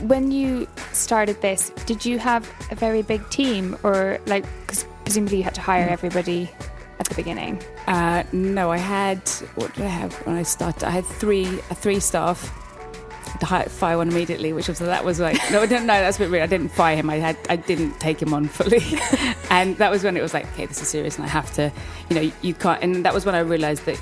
when 0.00 0.32
you 0.32 0.66
started 0.92 1.40
this, 1.40 1.70
did 1.86 2.04
you 2.04 2.18
have 2.18 2.42
a 2.72 2.74
very 2.74 3.02
big 3.02 3.22
team 3.30 3.76
or 3.84 4.18
like, 4.26 4.44
because 4.60 4.84
presumably 5.04 5.38
you 5.38 5.42
had 5.44 5.54
to 5.54 5.60
hire 5.60 5.88
everybody 5.88 6.50
at 6.98 7.08
the 7.08 7.14
beginning? 7.14 7.62
Uh, 7.86 8.22
no, 8.32 8.70
I 8.70 8.78
had 8.78 9.28
what 9.56 9.74
did 9.74 9.84
I 9.84 9.88
have 9.88 10.14
when 10.26 10.36
I 10.36 10.42
started? 10.42 10.84
I 10.84 10.90
had 10.90 11.04
three 11.04 11.46
uh, 11.70 11.74
three 11.74 12.00
staff. 12.00 12.60
To 13.40 13.46
hi- 13.46 13.64
fire 13.64 13.96
one 13.96 14.08
immediately, 14.10 14.52
which 14.52 14.68
was 14.68 14.78
that 14.78 15.04
was 15.04 15.18
like 15.18 15.36
no, 15.50 15.60
I 15.60 15.66
didn't 15.66 15.86
know 15.86 15.94
that's 16.00 16.18
a 16.18 16.20
bit 16.20 16.30
weird. 16.30 16.44
I 16.44 16.46
didn't 16.46 16.68
fire 16.68 16.94
him. 16.94 17.10
I 17.10 17.16
had 17.16 17.36
I 17.50 17.56
didn't 17.56 17.98
take 17.98 18.22
him 18.22 18.32
on 18.32 18.46
fully, 18.46 18.80
and 19.50 19.76
that 19.78 19.90
was 19.90 20.04
when 20.04 20.16
it 20.16 20.22
was 20.22 20.32
like 20.32 20.46
okay, 20.52 20.66
this 20.66 20.80
is 20.80 20.86
serious, 20.86 21.16
and 21.16 21.24
I 21.24 21.28
have 21.28 21.52
to, 21.54 21.72
you 22.08 22.14
know, 22.16 22.32
you 22.42 22.54
can't. 22.54 22.80
And 22.80 23.04
that 23.04 23.12
was 23.12 23.26
when 23.26 23.34
I 23.34 23.40
realised 23.40 23.86
that 23.86 23.96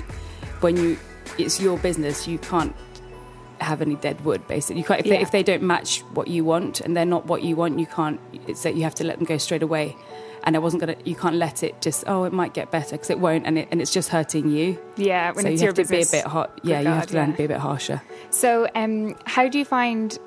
when 0.61 0.77
you 0.77 0.99
it's 1.39 1.59
your 1.59 1.79
business, 1.79 2.27
you 2.27 2.37
can't 2.37 2.75
have 3.59 3.81
any 3.81 3.95
dead 3.95 4.23
wood. 4.23 4.47
Basically, 4.47 4.77
you 4.81 4.85
can't 4.85 4.99
if, 4.99 5.07
Yeah. 5.07 5.15
they, 5.15 5.21
if 5.23 5.31
they 5.31 5.41
don't 5.41 5.63
match 5.63 6.01
what 6.13 6.27
you 6.27 6.45
want 6.45 6.81
and 6.81 6.95
they're 6.95 7.03
not 7.03 7.25
what 7.25 7.41
you 7.41 7.55
want, 7.55 7.79
you 7.79 7.87
can't. 7.87 8.19
It's 8.45 8.61
that 8.61 8.75
you 8.75 8.83
have 8.83 8.93
to 8.95 9.03
let 9.03 9.17
them 9.17 9.25
go 9.25 9.39
straight 9.39 9.63
away. 9.63 9.95
And 10.45 10.55
I 10.55 10.59
wasn't 10.59 10.81
gonna. 10.81 10.95
You 11.05 11.15
can't 11.15 11.35
let 11.35 11.63
it 11.63 11.81
just. 11.81 12.03
Oh, 12.07 12.25
it 12.25 12.33
might 12.33 12.53
get 12.53 12.69
better 12.69 12.91
because 12.91 13.09
it 13.09 13.19
won't, 13.19 13.45
and 13.45 13.57
it, 13.57 13.67
and 13.71 13.81
it's 13.81 13.91
just 13.91 14.09
hurting 14.09 14.49
you 14.49 14.77
Yeah, 14.97 15.31
when 15.31 15.43
so 15.45 15.49
it's 15.51 15.61
you 15.61 15.65
your 15.65 15.69
have 15.69 15.75
to 15.75 15.81
business. 15.83 16.11
be 16.11 16.17
a 16.17 16.21
bit 16.23 16.29
hot. 16.29 16.59
Yeah, 16.63 16.81
you 16.81 16.87
have 16.87 17.07
to 17.07 17.15
learn 17.15 17.29
yeah. 17.29 17.31
to 17.31 17.37
be 17.37 17.43
a 17.45 17.47
bit 17.47 17.59
harsher. 17.59 18.01
So, 18.29 18.67
um, 18.75 19.15
how 19.25 19.47
do 19.47 19.57
you 19.57 19.63
find 19.65 20.17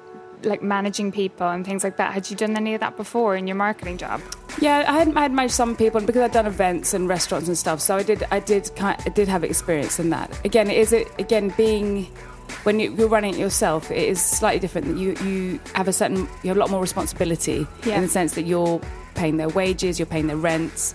like 0.42 0.62
managing 0.62 1.12
people 1.12 1.48
and 1.48 1.66
things 1.66 1.84
like 1.84 1.96
that? 1.98 2.12
Had 2.14 2.30
you 2.30 2.36
done 2.36 2.56
any 2.56 2.74
of 2.74 2.80
that 2.80 2.96
before 2.96 3.36
in 3.36 3.46
your 3.46 3.56
marketing 3.56 3.98
job? 3.98 4.22
Yeah, 4.60 4.84
I 4.88 4.92
had, 5.00 5.14
I 5.16 5.22
had 5.22 5.32
managed 5.32 5.54
some 5.54 5.76
people 5.76 6.00
because 6.00 6.22
I'd 6.22 6.32
done 6.32 6.46
events 6.46 6.94
and 6.94 7.08
restaurants 7.08 7.48
and 7.48 7.58
stuff. 7.58 7.80
So 7.82 7.96
I 7.96 8.02
did, 8.02 8.24
I 8.30 8.40
did, 8.40 8.70
kind 8.76 8.98
I 9.04 9.10
did 9.10 9.28
have 9.28 9.44
experience 9.44 9.98
in 9.98 10.08
that. 10.10 10.30
Again, 10.46 10.70
it 10.70 10.78
is 10.78 10.92
it 10.94 11.08
again 11.18 11.52
being 11.58 12.04
when 12.62 12.80
you, 12.80 12.94
you're 12.94 13.08
running 13.08 13.34
it 13.34 13.38
yourself, 13.38 13.90
it 13.90 14.08
is 14.08 14.22
slightly 14.24 14.60
different. 14.60 14.96
You 14.96 15.14
you 15.24 15.60
have 15.74 15.88
a 15.88 15.92
certain, 15.92 16.20
you 16.42 16.48
have 16.48 16.56
a 16.56 16.60
lot 16.60 16.70
more 16.70 16.80
responsibility 16.80 17.66
Yeah. 17.84 17.96
in 17.96 18.02
the 18.02 18.08
sense 18.08 18.34
that 18.34 18.46
you're 18.46 18.80
paying 19.16 19.36
their 19.36 19.48
wages, 19.48 19.98
you're 19.98 20.06
paying 20.06 20.28
their 20.28 20.36
rents. 20.36 20.94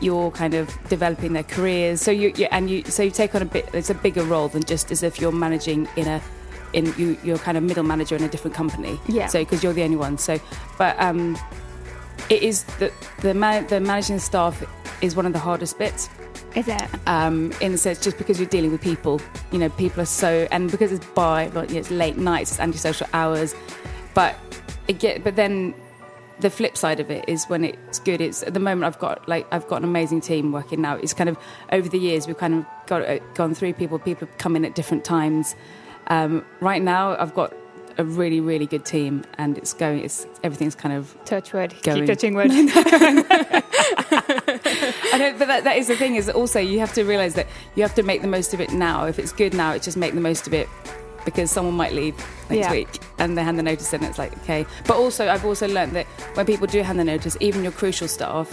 You're 0.00 0.32
kind 0.32 0.54
of 0.54 0.68
developing 0.88 1.32
their 1.32 1.44
careers, 1.44 2.00
so 2.00 2.10
you, 2.10 2.32
you 2.36 2.48
and 2.50 2.68
you 2.68 2.82
so 2.84 3.04
you 3.04 3.12
take 3.12 3.36
on 3.36 3.42
a 3.42 3.44
bit. 3.44 3.68
It's 3.72 3.90
a 3.90 3.94
bigger 3.94 4.24
role 4.24 4.48
than 4.48 4.64
just 4.64 4.90
as 4.90 5.04
if 5.04 5.20
you're 5.20 5.30
managing 5.46 5.88
in 5.96 6.08
a 6.08 6.20
in 6.72 6.92
you 6.96 7.16
you're 7.22 7.38
kind 7.38 7.56
of 7.56 7.62
middle 7.62 7.84
manager 7.84 8.16
in 8.16 8.24
a 8.24 8.28
different 8.28 8.56
company. 8.56 8.98
Yeah. 9.06 9.28
So 9.28 9.38
because 9.38 9.62
you're 9.62 9.72
the 9.72 9.84
only 9.84 9.96
one. 9.96 10.18
So, 10.18 10.40
but 10.76 10.98
um, 10.98 11.38
it 12.30 12.42
is 12.42 12.64
the 12.80 12.92
the 13.20 13.34
man, 13.34 13.66
the 13.68 13.78
managing 13.80 14.18
staff 14.18 14.64
is 15.02 15.14
one 15.14 15.26
of 15.26 15.32
the 15.32 15.38
hardest 15.38 15.78
bits. 15.78 16.08
Is 16.54 16.68
it? 16.68 16.82
Um, 17.06 17.52
in 17.60 17.72
the 17.72 17.78
sense, 17.78 18.00
just 18.00 18.18
because 18.18 18.38
you're 18.38 18.48
dealing 18.48 18.72
with 18.72 18.82
people, 18.82 19.20
you 19.52 19.58
know, 19.58 19.70
people 19.70 20.02
are 20.02 20.06
so, 20.06 20.46
and 20.50 20.70
because 20.70 20.92
it's 20.92 21.06
by, 21.14 21.48
well, 21.54 21.64
you 21.64 21.74
know, 21.74 21.80
it's 21.80 21.90
late 21.90 22.18
nights, 22.18 22.50
it's 22.50 22.60
antisocial 22.60 23.06
hours, 23.14 23.54
but 24.12 24.36
it 24.86 24.98
get, 24.98 25.24
but 25.24 25.34
then 25.34 25.74
the 26.42 26.50
flip 26.50 26.76
side 26.76 27.00
of 27.00 27.10
it 27.10 27.24
is 27.28 27.46
when 27.46 27.64
it's 27.64 27.98
good. 28.00 28.20
It's 28.20 28.42
at 28.42 28.52
the 28.52 28.60
moment 28.60 28.84
I've 28.84 28.98
got 28.98 29.26
like 29.28 29.46
I've 29.52 29.66
got 29.68 29.76
an 29.76 29.84
amazing 29.84 30.20
team 30.20 30.52
working 30.52 30.82
now. 30.82 30.96
It's 30.96 31.14
kind 31.14 31.30
of 31.30 31.38
over 31.70 31.88
the 31.88 31.98
years 31.98 32.26
we've 32.26 32.36
kind 32.36 32.54
of 32.54 32.66
got 32.86 33.02
uh, 33.02 33.18
gone 33.34 33.54
through 33.54 33.74
people. 33.74 33.98
People 33.98 34.28
have 34.28 34.38
come 34.38 34.56
in 34.56 34.64
at 34.64 34.74
different 34.74 35.04
times. 35.04 35.54
Um, 36.08 36.44
right 36.60 36.82
now 36.82 37.16
I've 37.16 37.34
got 37.34 37.54
a 37.98 38.04
really 38.04 38.40
really 38.40 38.66
good 38.66 38.84
team, 38.84 39.24
and 39.38 39.56
it's 39.56 39.72
going. 39.72 40.04
It's 40.04 40.26
everything's 40.42 40.74
kind 40.74 40.94
of 40.94 41.16
Touch 41.24 41.52
wood. 41.52 41.74
Going. 41.82 42.00
Keep 42.00 42.06
touching 42.06 42.34
wood. 42.34 42.50
I 42.50 43.62
know, 45.18 45.34
but 45.38 45.48
that, 45.48 45.64
that 45.68 45.76
is 45.76 45.88
the 45.88 45.96
thing. 45.96 46.16
Is 46.16 46.28
also 46.28 46.60
you 46.60 46.80
have 46.80 46.92
to 46.94 47.04
realize 47.04 47.34
that 47.34 47.46
you 47.74 47.82
have 47.82 47.94
to 47.94 48.02
make 48.02 48.22
the 48.22 48.28
most 48.28 48.52
of 48.52 48.60
it 48.60 48.72
now. 48.72 49.06
If 49.06 49.18
it's 49.18 49.32
good 49.32 49.54
now, 49.54 49.72
it's 49.72 49.84
just 49.84 49.96
make 49.96 50.14
the 50.14 50.20
most 50.20 50.46
of 50.46 50.54
it 50.54 50.68
because 51.24 51.50
someone 51.50 51.74
might 51.74 51.92
leave 51.92 52.14
next 52.50 52.66
Yeah. 52.66 52.70
week 52.72 52.98
and 53.18 53.36
they 53.36 53.42
hand 53.42 53.58
the 53.58 53.62
notice 53.62 53.92
in. 53.92 54.02
It's 54.04 54.18
like 54.18 54.32
okay. 54.38 54.66
But 54.86 54.96
also, 54.96 55.28
I've 55.28 55.44
also 55.44 55.68
learned 55.68 55.92
that 55.92 56.06
when 56.34 56.46
people 56.46 56.66
do 56.66 56.82
hand 56.82 56.98
the 56.98 57.04
notice, 57.04 57.36
even 57.40 57.62
your 57.62 57.72
crucial 57.72 58.08
staff, 58.08 58.48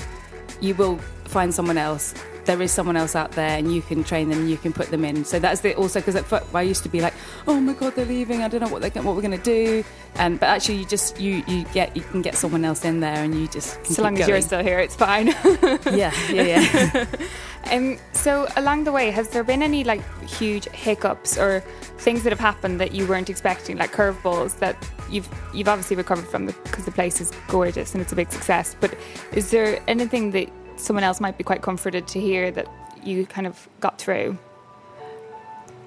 you 0.62 0.76
will 0.76 0.98
find 1.26 1.54
someone 1.54 1.78
else 1.78 2.14
there 2.50 2.62
is 2.64 2.72
someone 2.72 2.98
else 2.98 3.16
out 3.16 3.32
there 3.34 3.60
and 3.60 3.72
you 3.72 3.80
can 3.80 4.04
train 4.04 4.28
them, 4.28 4.48
you 4.48 4.58
can 4.58 4.74
put 4.74 4.90
them 4.90 5.06
in. 5.06 5.24
So 5.24 5.38
that's 5.38 5.62
the, 5.62 5.76
also 5.76 6.00
because 6.00 6.16
at 6.16 6.26
football, 6.26 6.58
I 6.58 6.64
used 6.64 6.82
to 6.82 6.90
be 6.90 7.00
like, 7.00 7.14
oh 7.48 7.62
my 7.62 7.74
god, 7.74 7.94
they're 7.94 8.06
leaving. 8.06 8.42
I 8.42 8.48
don't 8.48 8.62
know 8.62 8.70
what 8.70 8.82
they 8.82 8.90
what 8.90 9.16
we're 9.16 9.22
going 9.22 9.38
to 9.38 9.44
do. 9.44 9.84
And 10.16 10.40
but 10.40 10.48
actually, 10.48 10.78
you 10.78 10.86
just 10.86 11.20
you 11.20 11.44
you 11.48 11.64
get 11.66 11.96
you 11.96 12.02
can 12.02 12.24
get 12.24 12.34
someone 12.34 12.66
else 12.66 12.84
in 12.84 13.02
there 13.02 13.24
and 13.24 13.40
you 13.40 13.48
just 13.48 13.86
so 13.86 14.02
long 14.02 14.20
as 14.20 14.28
you're 14.28 14.42
still 14.42 14.64
here, 14.64 14.80
it's 14.80 14.96
fine. 14.96 15.28
yeah, 15.94 16.12
yeah, 16.32 16.42
yeah. 16.42 17.06
um, 17.72 18.00
so 18.14 18.48
along 18.58 18.86
the 18.86 18.92
way, 18.92 19.12
has 19.12 19.30
there 19.30 19.44
been 19.44 19.62
any 19.62 19.84
like 19.84 20.02
huge 20.28 20.66
hiccups 20.70 21.38
or 21.38 21.60
things 22.00 22.24
that 22.24 22.32
have 22.32 22.40
happened 22.40 22.80
that 22.80 22.94
you 22.94 23.06
weren't 23.06 23.30
expecting, 23.30 23.78
like 23.78 23.92
curveballs 23.92 24.58
that 24.58 24.76
you've 25.08 25.30
you've 25.54 25.68
obviously 25.68 25.96
recovered 25.96 26.26
from 26.26 26.48
because 26.48 26.86
the, 26.86 26.92
the 26.92 26.96
place 26.96 27.22
is 27.22 27.32
gorgeous 27.48 27.94
and 27.94 28.02
it's 28.02 28.12
a 28.12 28.16
big 28.16 28.32
success. 28.32 28.76
But 28.80 28.98
is 29.34 29.52
there 29.52 29.80
anything 29.88 30.32
that 30.32 30.50
someone 30.80 31.04
else 31.04 31.20
might 31.20 31.38
be 31.38 31.44
quite 31.44 31.62
comforted 31.62 32.08
to 32.08 32.20
hear 32.20 32.52
that 32.52 32.68
you 33.04 33.26
kind 33.26 33.48
of 33.48 33.68
got 33.80 34.00
through? 34.00 34.38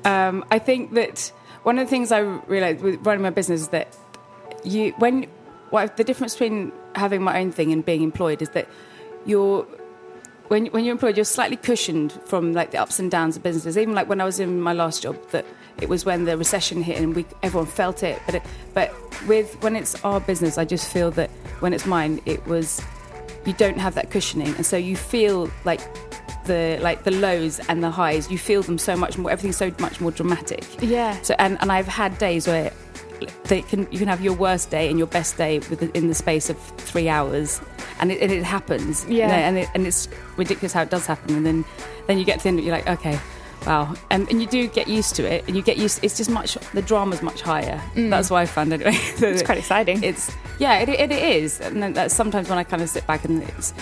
Um, 0.04 0.44
I 0.50 0.58
think 0.58 0.92
that 0.94 1.32
one 1.62 1.78
of 1.78 1.86
the 1.86 1.90
things 1.90 2.12
I 2.12 2.20
realised 2.20 2.80
with 2.80 3.04
running 3.06 3.22
my 3.22 3.30
business 3.30 3.62
is 3.62 3.68
that 3.68 3.96
you 4.64 4.92
when 4.98 5.26
what 5.70 5.96
the 5.96 6.04
difference 6.04 6.34
between 6.34 6.72
having 6.94 7.22
my 7.22 7.40
own 7.40 7.52
thing 7.52 7.72
and 7.72 7.84
being 7.84 8.02
employed 8.02 8.42
is 8.42 8.50
that 8.50 8.68
you're 9.24 9.66
when 10.48 10.66
when 10.66 10.84
you're 10.84 10.92
employed 10.92 11.16
you're 11.16 11.24
slightly 11.24 11.56
cushioned 11.56 12.12
from 12.26 12.52
like 12.52 12.72
the 12.72 12.78
ups 12.78 12.98
and 12.98 13.10
downs 13.10 13.36
of 13.36 13.42
businesses 13.42 13.78
even 13.78 13.94
like 13.94 14.08
when 14.08 14.20
I 14.20 14.24
was 14.24 14.40
in 14.40 14.60
my 14.60 14.72
last 14.72 15.02
job 15.02 15.16
that 15.30 15.46
it 15.80 15.88
was 15.88 16.04
when 16.04 16.24
the 16.24 16.36
recession 16.36 16.82
hit 16.82 16.98
and 16.98 17.14
we 17.14 17.24
everyone 17.42 17.66
felt 17.66 18.02
it 18.02 18.20
but 18.26 18.34
it, 18.36 18.42
but 18.74 18.92
with 19.26 19.60
when 19.62 19.76
it's 19.76 20.02
our 20.04 20.20
business 20.20 20.58
I 20.58 20.64
just 20.64 20.92
feel 20.92 21.10
that 21.12 21.30
when 21.60 21.72
it's 21.72 21.86
mine 21.86 22.20
it 22.26 22.44
was 22.46 22.82
you 23.46 23.52
don't 23.54 23.78
have 23.78 23.94
that 23.94 24.10
cushioning, 24.10 24.54
and 24.56 24.64
so 24.66 24.76
you 24.76 24.96
feel 24.96 25.50
like 25.64 25.80
the 26.44 26.78
like 26.82 27.04
the 27.04 27.10
lows 27.10 27.60
and 27.68 27.82
the 27.82 27.90
highs. 27.90 28.30
You 28.30 28.38
feel 28.38 28.62
them 28.62 28.78
so 28.78 28.96
much 28.96 29.18
more. 29.18 29.30
Everything's 29.30 29.56
so 29.56 29.72
much 29.78 30.00
more 30.00 30.10
dramatic. 30.10 30.64
Yeah. 30.82 31.20
So 31.22 31.34
and 31.38 31.58
and 31.60 31.72
I've 31.72 31.88
had 31.88 32.18
days 32.18 32.46
where 32.46 32.72
they 33.44 33.62
can 33.62 33.86
you 33.90 33.98
can 33.98 34.08
have 34.08 34.20
your 34.20 34.34
worst 34.34 34.70
day 34.70 34.88
and 34.88 34.98
your 34.98 35.06
best 35.06 35.36
day 35.36 35.58
within 35.70 36.08
the 36.08 36.14
space 36.14 36.50
of 36.50 36.58
three 36.58 37.08
hours, 37.08 37.60
and 38.00 38.12
it, 38.12 38.20
and 38.20 38.32
it 38.32 38.44
happens. 38.44 39.04
Yeah. 39.06 39.10
You 39.10 39.28
know, 39.28 39.34
and 39.34 39.58
it, 39.58 39.68
and 39.74 39.86
it's 39.86 40.08
ridiculous 40.36 40.72
how 40.72 40.82
it 40.82 40.90
does 40.90 41.06
happen, 41.06 41.36
and 41.36 41.46
then 41.46 41.64
then 42.06 42.18
you 42.18 42.24
get 42.24 42.38
to 42.38 42.42
the 42.44 42.48
end, 42.48 42.60
you're 42.60 42.74
like, 42.74 42.88
okay, 42.88 43.18
Wow, 43.66 43.94
and, 44.10 44.28
and 44.28 44.40
you 44.40 44.48
do 44.48 44.66
get 44.66 44.88
used 44.88 45.14
to 45.16 45.24
it, 45.24 45.44
and 45.46 45.56
you 45.56 45.62
get 45.62 45.76
used. 45.76 46.00
It's 46.02 46.16
just 46.16 46.30
much 46.30 46.54
the 46.74 46.82
drama's 46.82 47.22
much 47.22 47.42
higher. 47.42 47.80
Mm. 47.94 48.10
That's 48.10 48.30
why 48.30 48.42
I 48.42 48.46
found 48.46 48.72
anyway. 48.72 48.92
it's 48.96 49.42
quite 49.42 49.58
exciting. 49.58 50.02
It's 50.02 50.34
yeah, 50.62 50.78
it, 50.78 50.88
it, 50.88 51.10
is, 51.10 51.60
and 51.60 51.96
that's 51.96 52.14
sometimes 52.14 52.48
when 52.48 52.56
I 52.56 52.62
kind 52.62 52.82
of 52.82 52.88
sit 52.88 53.04
back 53.06 53.24
and 53.24 53.42
it's 53.42 53.74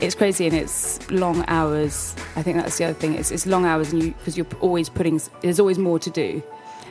it's 0.00 0.16
crazy 0.16 0.46
and 0.46 0.56
it's 0.56 1.08
long 1.10 1.44
hours. 1.46 2.16
I 2.34 2.42
think 2.42 2.56
that's 2.56 2.76
the 2.76 2.84
other 2.86 2.94
thing. 2.94 3.14
It's, 3.14 3.30
it's 3.30 3.46
long 3.46 3.64
hours, 3.64 3.92
and 3.92 4.02
you 4.02 4.10
because 4.12 4.36
you're 4.36 4.46
always 4.60 4.88
putting. 4.88 5.20
There's 5.42 5.60
always 5.60 5.78
more 5.78 6.00
to 6.00 6.10
do. 6.10 6.42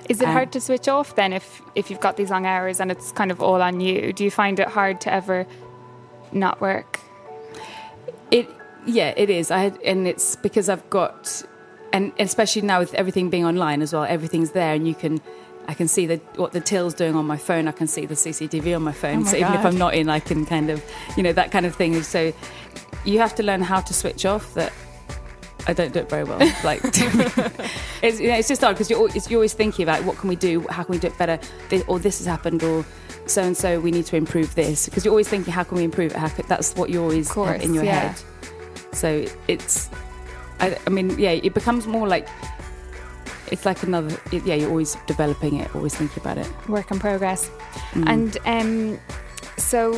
Is 0.07 0.21
it 0.21 0.27
um, 0.27 0.33
hard 0.33 0.51
to 0.53 0.61
switch 0.61 0.87
off 0.87 1.15
then 1.15 1.33
if 1.33 1.61
if 1.75 1.89
you've 1.89 1.99
got 1.99 2.15
these 2.15 2.29
long 2.29 2.45
hours 2.45 2.79
and 2.79 2.89
it's 2.89 3.11
kind 3.11 3.31
of 3.31 3.41
all 3.41 3.61
on 3.61 3.81
you? 3.81 4.13
Do 4.13 4.23
you 4.23 4.31
find 4.31 4.59
it 4.59 4.69
hard 4.69 5.01
to 5.01 5.13
ever 5.13 5.45
not 6.31 6.61
work? 6.61 7.01
It 8.31 8.49
yeah, 8.85 9.13
it 9.17 9.29
is. 9.29 9.51
I 9.51 9.59
had, 9.59 9.81
and 9.81 10.07
it's 10.07 10.37
because 10.37 10.69
I've 10.69 10.89
got 10.89 11.43
and 11.91 12.13
especially 12.17 12.63
now 12.63 12.79
with 12.79 12.93
everything 12.95 13.29
being 13.29 13.45
online 13.45 13.81
as 13.81 13.93
well, 13.93 14.03
everything's 14.03 14.51
there, 14.51 14.73
and 14.73 14.87
you 14.87 14.95
can. 14.95 15.21
I 15.67 15.73
can 15.73 15.87
see 15.87 16.05
the, 16.05 16.17
what 16.35 16.51
the 16.51 16.61
till's 16.61 16.93
doing 16.93 17.15
on 17.15 17.25
my 17.25 17.37
phone. 17.37 17.67
I 17.67 17.71
can 17.71 17.87
see 17.87 18.05
the 18.05 18.15
CCTV 18.15 18.75
on 18.75 18.83
my 18.83 18.91
phone. 18.91 19.17
Oh 19.17 19.21
my 19.21 19.31
so 19.31 19.39
God. 19.39 19.49
even 19.49 19.59
if 19.59 19.65
I'm 19.65 19.77
not 19.77 19.93
in, 19.93 20.09
I 20.09 20.19
can 20.19 20.45
kind 20.45 20.69
of, 20.69 20.83
you 21.17 21.23
know, 21.23 21.33
that 21.33 21.51
kind 21.51 21.65
of 21.65 21.75
thing. 21.75 22.01
So 22.03 22.33
you 23.05 23.19
have 23.19 23.35
to 23.35 23.43
learn 23.43 23.61
how 23.61 23.81
to 23.81 23.93
switch 23.93 24.25
off. 24.25 24.53
That 24.53 24.73
I 25.67 25.73
don't 25.73 25.93
do 25.93 25.99
it 25.99 26.09
very 26.09 26.23
well. 26.23 26.39
Like 26.63 26.81
it's, 26.83 28.19
you 28.19 28.27
know, 28.27 28.37
it's 28.37 28.47
just 28.47 28.61
hard 28.61 28.75
because 28.75 28.89
you're, 28.89 28.99
always, 28.99 29.29
you're 29.29 29.37
always 29.37 29.53
thinking 29.53 29.83
about 29.83 30.03
what 30.03 30.17
can 30.17 30.29
we 30.29 30.35
do, 30.35 30.61
how 30.69 30.83
can 30.83 30.93
we 30.93 30.99
do 30.99 31.07
it 31.07 31.17
better, 31.17 31.39
this, 31.69 31.83
or 31.87 31.99
this 31.99 32.19
has 32.19 32.27
happened, 32.27 32.63
or 32.63 32.85
so 33.25 33.41
and 33.41 33.55
so 33.55 33.79
we 33.79 33.91
need 33.91 34.05
to 34.07 34.17
improve 34.17 34.53
this 34.55 34.85
because 34.85 35.05
you're 35.05 35.13
always 35.13 35.29
thinking 35.29 35.53
how 35.53 35.63
can 35.63 35.77
we 35.77 35.83
improve 35.83 36.11
it. 36.11 36.17
How 36.17 36.27
could, 36.27 36.45
that's 36.47 36.75
what 36.75 36.89
you're 36.89 37.03
always 37.03 37.31
course, 37.31 37.51
have 37.51 37.61
in 37.61 37.73
your 37.73 37.83
yeah. 37.83 38.11
head. 38.11 38.21
So 38.93 39.25
it's 39.47 39.89
I, 40.59 40.77
I 40.85 40.89
mean, 40.89 41.17
yeah, 41.17 41.31
it 41.31 41.53
becomes 41.53 41.87
more 41.87 42.07
like 42.07 42.27
it's 43.53 43.65
like 43.65 43.83
another. 43.83 44.19
Yeah, 44.31 44.55
you're 44.55 44.69
always 44.69 44.97
developing 45.05 45.59
it, 45.59 45.73
always 45.75 45.95
thinking 45.95 46.21
about 46.21 46.39
it. 46.39 46.49
Work 46.67 46.89
in 46.89 46.99
progress. 46.99 47.51
Mm. 47.91 48.09
And 48.09 48.37
um, 48.45 48.99
so, 49.57 49.93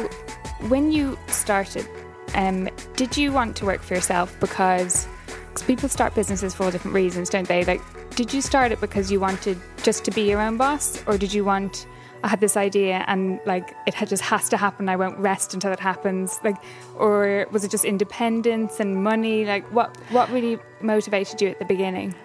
when 0.67 0.91
you 0.91 1.17
started, 1.27 1.87
um, 2.35 2.69
did 2.97 3.15
you 3.15 3.31
want 3.31 3.55
to 3.57 3.65
work 3.65 3.81
for 3.81 3.95
yourself? 3.95 4.37
Because 4.41 5.07
cause 5.53 5.63
people 5.63 5.87
start 5.87 6.13
businesses 6.13 6.53
for 6.53 6.65
all 6.65 6.71
different 6.71 6.93
reasons, 6.93 7.29
don't 7.29 7.47
they? 7.47 7.63
Like, 7.63 7.81
did 8.15 8.33
you 8.33 8.41
start 8.41 8.73
it 8.73 8.81
because 8.81 9.09
you 9.09 9.21
wanted 9.21 9.57
just 9.83 10.03
to 10.03 10.11
be 10.11 10.23
your 10.29 10.41
own 10.41 10.57
boss, 10.57 11.01
or 11.07 11.17
did 11.17 11.33
you 11.33 11.45
want 11.45 11.87
I 12.23 12.27
had 12.27 12.39
this 12.39 12.57
idea 12.57 13.05
and 13.07 13.39
like 13.45 13.75
it 13.85 13.93
had 13.93 14.09
just 14.09 14.23
has 14.23 14.49
to 14.49 14.57
happen. 14.57 14.89
I 14.89 14.95
won't 14.95 15.17
rest 15.19 15.53
until 15.53 15.71
it 15.71 15.79
happens. 15.79 16.39
Like, 16.43 16.57
or 16.97 17.45
was 17.51 17.63
it 17.63 17.69
just 17.69 17.85
independence 17.85 18.79
and 18.79 19.03
money? 19.03 19.45
Like, 19.45 19.63
what 19.71 19.95
what 20.09 20.29
really 20.31 20.57
motivated 20.81 21.39
you 21.39 21.49
at 21.49 21.59
the 21.59 21.65
beginning? 21.65 22.15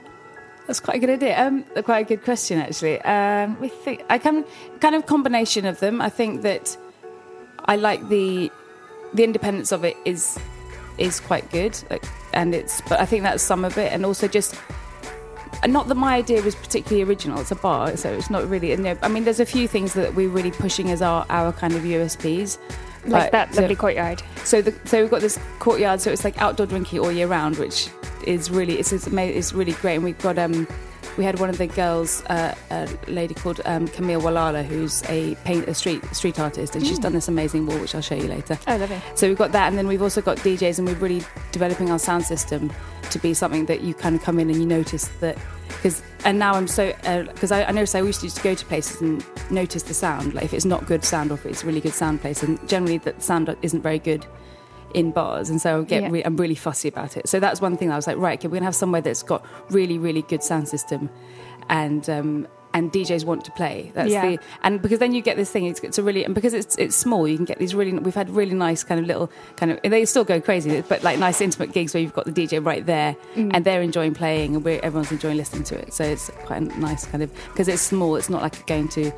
That's 0.66 0.80
quite 0.80 0.96
a 0.96 1.00
good 1.00 1.10
idea. 1.10 1.40
Um, 1.44 1.64
quite 1.84 2.06
a 2.06 2.08
good 2.08 2.22
question 2.22 2.58
actually. 2.58 3.00
Um, 3.02 3.58
we 3.60 3.68
think 3.68 4.04
I 4.08 4.18
can 4.18 4.44
kind 4.80 4.94
of 4.94 5.06
combination 5.06 5.66
of 5.66 5.80
them. 5.80 6.00
I 6.00 6.08
think 6.08 6.42
that 6.42 6.76
I 7.64 7.76
like 7.76 8.08
the 8.08 8.50
the 9.14 9.24
independence 9.24 9.72
of 9.72 9.84
it 9.84 9.96
is 10.04 10.38
is 10.98 11.18
quite 11.18 11.50
good, 11.50 11.82
like, 11.90 12.04
and 12.32 12.54
it's. 12.54 12.80
But 12.82 13.00
I 13.00 13.06
think 13.06 13.22
that's 13.22 13.42
some 13.42 13.64
of 13.64 13.78
it, 13.78 13.92
and 13.92 14.04
also 14.04 14.28
just 14.28 14.54
not 15.66 15.88
that 15.88 15.96
my 15.96 16.16
idea 16.16 16.42
was 16.42 16.54
particularly 16.54 17.02
original. 17.02 17.40
It's 17.40 17.50
a 17.50 17.56
bar, 17.56 17.96
so 17.96 18.12
it's 18.12 18.30
not 18.30 18.48
really. 18.48 18.70
You 18.70 18.76
know, 18.76 18.96
I 19.02 19.08
mean, 19.08 19.24
there's 19.24 19.40
a 19.40 19.46
few 19.46 19.66
things 19.66 19.94
that 19.94 20.14
we're 20.14 20.28
really 20.28 20.50
pushing 20.50 20.90
as 20.90 21.02
our, 21.02 21.26
our 21.28 21.52
kind 21.52 21.74
of 21.74 21.82
USPs. 21.82 22.58
Like 23.06 23.32
that 23.32 23.54
lovely 23.54 23.76
courtyard. 23.76 24.22
So, 24.44 24.60
the, 24.60 24.74
so 24.84 25.00
we've 25.00 25.10
got 25.10 25.20
this 25.20 25.38
courtyard. 25.58 26.00
So 26.00 26.10
it's 26.10 26.24
like 26.24 26.40
outdoor 26.40 26.66
drinking 26.66 27.00
all 27.00 27.12
year 27.12 27.26
round, 27.26 27.56
which 27.56 27.88
is 28.26 28.50
really 28.50 28.78
it's 28.78 28.92
it's, 28.92 29.06
it's 29.06 29.52
really 29.52 29.72
great. 29.72 29.96
And 29.96 30.04
we've 30.04 30.18
got 30.18 30.38
um 30.38 30.66
we 31.16 31.24
had 31.24 31.38
one 31.38 31.50
of 31.50 31.58
the 31.58 31.66
girls, 31.66 32.24
uh, 32.26 32.54
a 32.70 32.88
lady 33.06 33.34
called 33.34 33.60
um, 33.64 33.88
Camille 33.88 34.20
Walala, 34.20 34.64
who's 34.64 35.02
a 35.08 35.34
paint 35.44 35.68
a 35.68 35.74
street 35.74 36.04
street 36.14 36.38
artist, 36.38 36.74
and 36.74 36.84
mm. 36.84 36.88
she's 36.88 36.98
done 36.98 37.12
this 37.12 37.28
amazing 37.28 37.66
wall, 37.66 37.78
which 37.78 37.94
I'll 37.94 38.00
show 38.00 38.14
you 38.14 38.28
later. 38.28 38.58
Oh, 38.66 38.76
lovely! 38.76 39.00
So 39.14 39.28
we've 39.28 39.38
got 39.38 39.52
that, 39.52 39.68
and 39.68 39.78
then 39.78 39.86
we've 39.86 40.02
also 40.02 40.20
got 40.20 40.38
DJs, 40.38 40.78
and 40.78 40.88
we're 40.88 40.94
really 40.94 41.22
developing 41.52 41.90
our 41.90 41.98
sound 41.98 42.24
system 42.24 42.72
to 43.10 43.18
be 43.18 43.34
something 43.34 43.66
that 43.66 43.80
you 43.82 43.94
kind 43.94 44.14
of 44.14 44.22
come 44.22 44.38
in 44.38 44.48
and 44.50 44.58
you 44.58 44.66
notice 44.66 45.08
that 45.20 45.36
because 45.68 46.02
and 46.24 46.38
now 46.38 46.54
I'm 46.54 46.68
so 46.68 46.92
because 47.32 47.52
uh, 47.52 47.56
I, 47.56 47.68
I 47.68 47.72
noticed 47.72 47.94
I 47.96 48.02
used 48.02 48.20
to 48.20 48.26
just 48.26 48.42
go 48.42 48.54
to 48.54 48.64
places 48.66 49.00
and 49.00 49.24
notice 49.50 49.82
the 49.82 49.94
sound, 49.94 50.34
like 50.34 50.44
if 50.44 50.54
it's 50.54 50.64
not 50.64 50.86
good 50.86 51.04
sound 51.04 51.30
or 51.30 51.34
if 51.34 51.46
it's 51.46 51.62
a 51.62 51.66
really 51.66 51.80
good 51.80 51.94
sound 51.94 52.20
place, 52.20 52.42
and 52.42 52.66
generally 52.68 52.98
the 52.98 53.14
sound 53.18 53.54
isn't 53.62 53.82
very 53.82 53.98
good 53.98 54.26
in 54.94 55.10
bars, 55.10 55.50
and 55.50 55.60
so 55.60 55.80
I 55.80 55.84
get 55.84 56.02
yeah. 56.02 56.10
re- 56.10 56.22
I'm 56.24 56.36
really 56.36 56.54
fussy 56.54 56.88
about 56.88 57.16
it. 57.16 57.28
So 57.28 57.40
that's 57.40 57.60
one 57.60 57.76
thing 57.76 57.90
I 57.90 57.96
was 57.96 58.06
like, 58.06 58.16
right, 58.16 58.38
okay, 58.38 58.48
we're 58.48 58.56
gonna 58.56 58.66
have 58.66 58.74
somewhere 58.74 59.00
that's 59.00 59.22
got 59.22 59.44
really, 59.70 59.98
really 59.98 60.22
good 60.22 60.42
sound 60.42 60.68
system, 60.68 61.10
and 61.68 62.08
um, 62.08 62.46
and 62.72 62.92
DJs 62.92 63.24
want 63.24 63.44
to 63.44 63.50
play. 63.52 63.90
That's 63.94 64.10
yeah. 64.10 64.26
the 64.26 64.38
and 64.62 64.80
because 64.80 64.98
then 64.98 65.12
you 65.12 65.22
get 65.22 65.36
this 65.36 65.50
thing. 65.50 65.66
It's, 65.66 65.80
it's 65.80 65.98
a 65.98 66.02
really 66.02 66.24
and 66.24 66.34
because 66.34 66.54
it's 66.54 66.76
it's 66.76 66.94
small, 66.96 67.26
you 67.26 67.36
can 67.36 67.44
get 67.44 67.58
these 67.58 67.74
really. 67.74 67.92
We've 67.92 68.14
had 68.14 68.30
really 68.30 68.54
nice 68.54 68.84
kind 68.84 69.00
of 69.00 69.06
little 69.06 69.30
kind 69.56 69.72
of. 69.72 69.80
They 69.82 70.04
still 70.04 70.24
go 70.24 70.40
crazy, 70.40 70.82
but 70.82 71.02
like 71.02 71.18
nice 71.18 71.40
intimate 71.40 71.72
gigs 71.72 71.94
where 71.94 72.02
you've 72.02 72.14
got 72.14 72.26
the 72.26 72.32
DJ 72.32 72.64
right 72.64 72.84
there 72.84 73.16
mm. 73.34 73.50
and 73.52 73.64
they're 73.64 73.82
enjoying 73.82 74.14
playing 74.14 74.54
and 74.54 74.64
we're, 74.64 74.80
everyone's 74.80 75.10
enjoying 75.10 75.36
listening 75.36 75.64
to 75.64 75.78
it. 75.78 75.92
So 75.92 76.04
it's 76.04 76.30
quite 76.44 76.62
a 76.62 76.80
nice 76.80 77.06
kind 77.06 77.22
of 77.22 77.32
because 77.48 77.68
it's 77.68 77.82
small. 77.82 78.16
It's 78.16 78.30
not 78.30 78.42
like 78.42 78.64
going 78.66 78.88
to 78.90 79.12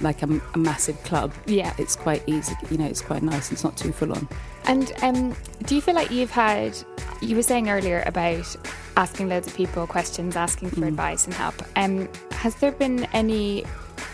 like 0.00 0.22
a, 0.22 0.40
a, 0.54 0.58
massive 0.58 1.00
club. 1.04 1.32
Yeah, 1.46 1.72
it's 1.78 1.94
quite 1.94 2.22
easy. 2.26 2.54
You 2.70 2.78
know, 2.78 2.86
it's 2.86 3.02
quite 3.02 3.22
nice. 3.22 3.52
It's 3.52 3.64
not 3.64 3.76
too 3.76 3.92
full 3.92 4.12
on. 4.12 4.28
And 4.68 4.92
um, 5.02 5.34
do 5.64 5.74
you 5.74 5.80
feel 5.80 5.94
like 5.94 6.10
you've 6.10 6.30
had? 6.30 6.76
You 7.20 7.34
were 7.34 7.42
saying 7.42 7.68
earlier 7.68 8.04
about 8.06 8.54
asking 8.96 9.28
loads 9.28 9.48
of 9.48 9.56
people 9.56 9.86
questions, 9.86 10.36
asking 10.36 10.70
for 10.70 10.82
mm. 10.82 10.88
advice 10.88 11.24
and 11.24 11.34
help. 11.34 11.54
Um, 11.74 12.08
has 12.32 12.54
there 12.56 12.72
been 12.72 13.06
any 13.06 13.64